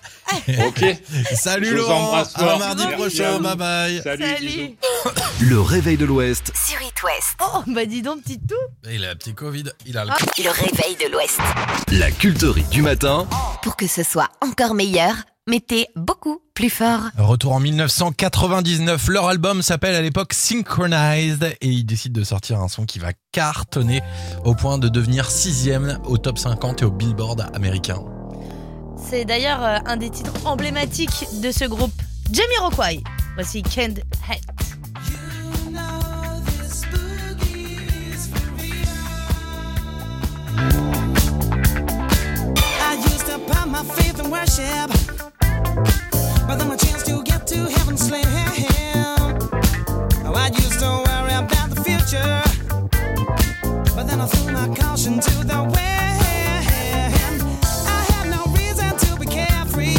[0.65, 0.85] Ok.
[1.35, 2.05] Salut Je vous Laurent.
[2.07, 2.59] embrasse À fort.
[2.59, 3.39] mardi Merci prochain.
[3.41, 4.01] Bye bye.
[4.01, 4.75] Salut, Salut.
[5.41, 6.53] Le réveil de l'Ouest.
[6.55, 7.35] Sur It West.
[7.41, 8.55] Oh bah dis donc petit tout.
[8.89, 9.65] Il a un petit Covid.
[9.85, 10.11] Il a le.
[10.41, 11.39] Le réveil de l'Ouest.
[11.91, 13.27] La culterie du matin.
[13.61, 15.13] Pour que ce soit encore meilleur,
[15.47, 17.01] mettez beaucoup plus fort.
[17.17, 19.09] Retour en 1999.
[19.09, 23.11] Leur album s'appelle à l'époque Synchronized et ils décident de sortir un son qui va
[23.33, 24.01] cartonner
[24.45, 27.99] au point de devenir sixième au top 50 et au Billboard américain.
[28.97, 31.91] C'est d'ailleurs euh, un des titres emblématiques de ce groupe,
[32.31, 33.03] Jamiroquai.
[33.35, 33.99] Voici Can't
[34.29, 34.78] Hate.
[43.49, 44.89] Put my faith in worship,
[46.47, 48.23] but then my chance to get to heaven slim.
[50.25, 52.41] Oh, I used to worry about the future,
[53.95, 56.19] but then I threw my caution to the wind.
[57.95, 59.97] I had no reason to be carefree,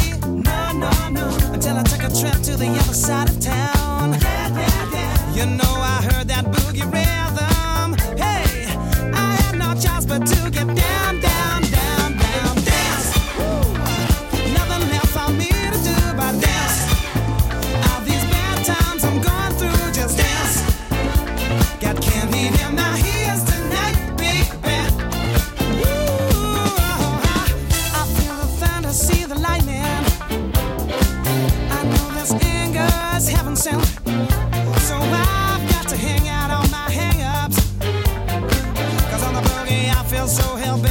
[0.49, 4.17] no, no, no, until I took a trip to the other side of town.
[5.35, 5.70] You know
[40.21, 40.90] feel so hell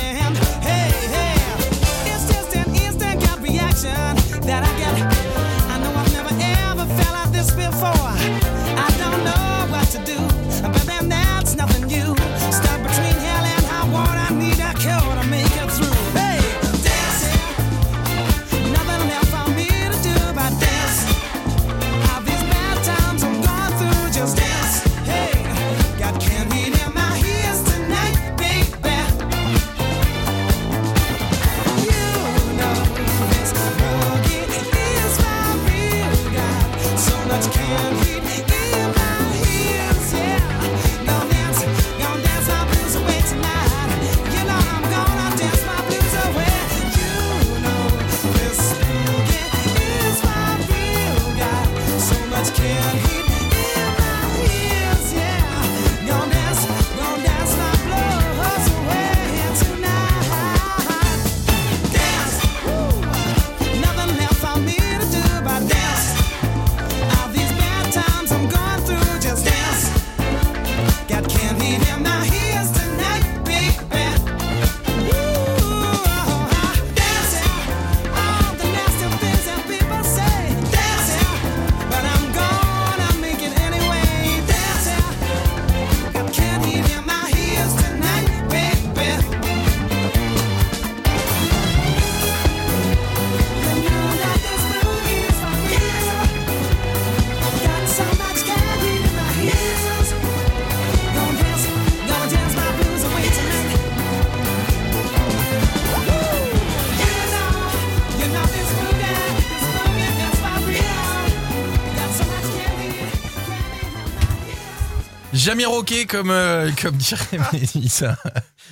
[115.44, 118.16] Jamais roqué comme, euh, comme dirait Mélissa.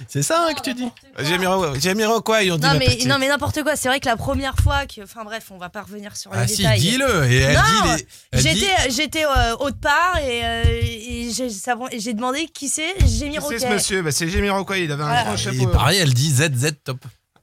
[0.06, 0.88] C'est ça hein, que tu dis
[1.18, 3.06] Jamiroquai, on dit Non ma mais, petite.
[3.06, 5.02] non mais n'importe quoi, c'est vrai que la première fois que...
[5.02, 6.80] Enfin bref, on va pas revenir sur les Ah si, détails.
[6.80, 7.30] dis-le.
[7.32, 11.30] Et elle non, dit les- elle dit- j'étais j'étais euh, autre part et, euh, et
[11.34, 13.70] j'ai savon- et j'ai demandé qui c'est, j'ai mis c'est ce Roquet.
[13.74, 15.24] monsieur bah, C'est Jamiroquai, il avait un Voilà.
[15.24, 15.66] grand Et chapeau.
[15.68, 16.98] pareil, elle dit ZZ top.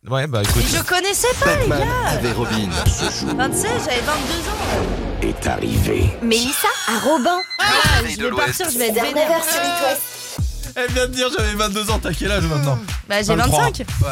[0.08, 0.62] Ouais, bah écoute.
[0.64, 2.70] Et je connaissais pas les Batman gars avait Robin.
[2.70, 4.55] 26, j'avais 22 ans
[5.26, 6.10] Est arrivé.
[6.22, 7.38] Mélissa à Robin.
[7.58, 10.02] Voilà, Veille je vais partir, je vais être Vers vénère 9h sur It West.
[10.76, 12.78] Elle vient de dire j'avais 22 ans, t'as quel âge maintenant
[13.10, 13.60] Bah j'ai 23.
[13.64, 14.12] 25 Ouais, ouais,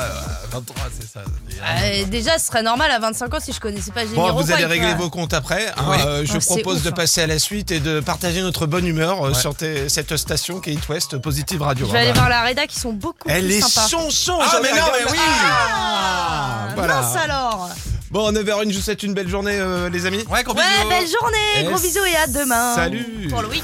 [0.52, 1.20] 23, c'est ça.
[1.66, 4.52] Euh, Déjà ce serait normal à 25 ans si je connaissais pas Jamie Bon, vous
[4.52, 5.68] allez régler vos comptes après.
[5.78, 5.84] hein.
[5.90, 5.98] Oui.
[6.06, 6.94] Euh, je Ah, c'est propose ouf, de hein.
[6.94, 9.34] passer à la suite et de partager notre bonne humeur euh, Ouais.
[9.36, 11.86] sur tes- cette station qui est It West Positive Radio.
[11.86, 14.40] Je vais aller voir la Reda qui sont beaucoup Elle plus est sympas son son
[14.42, 15.18] Ah, mais ai non, mais oui.
[15.20, 17.02] Ah, Voilà.
[17.02, 17.70] Mince alors
[18.14, 20.24] Bon, 9h01, je vous souhaite une belle journée, euh, les amis.
[20.30, 20.88] Ouais, gros Ouais, bisous.
[20.90, 23.28] belle journée, Et gros bisous et à demain salut.
[23.28, 23.62] Pour le week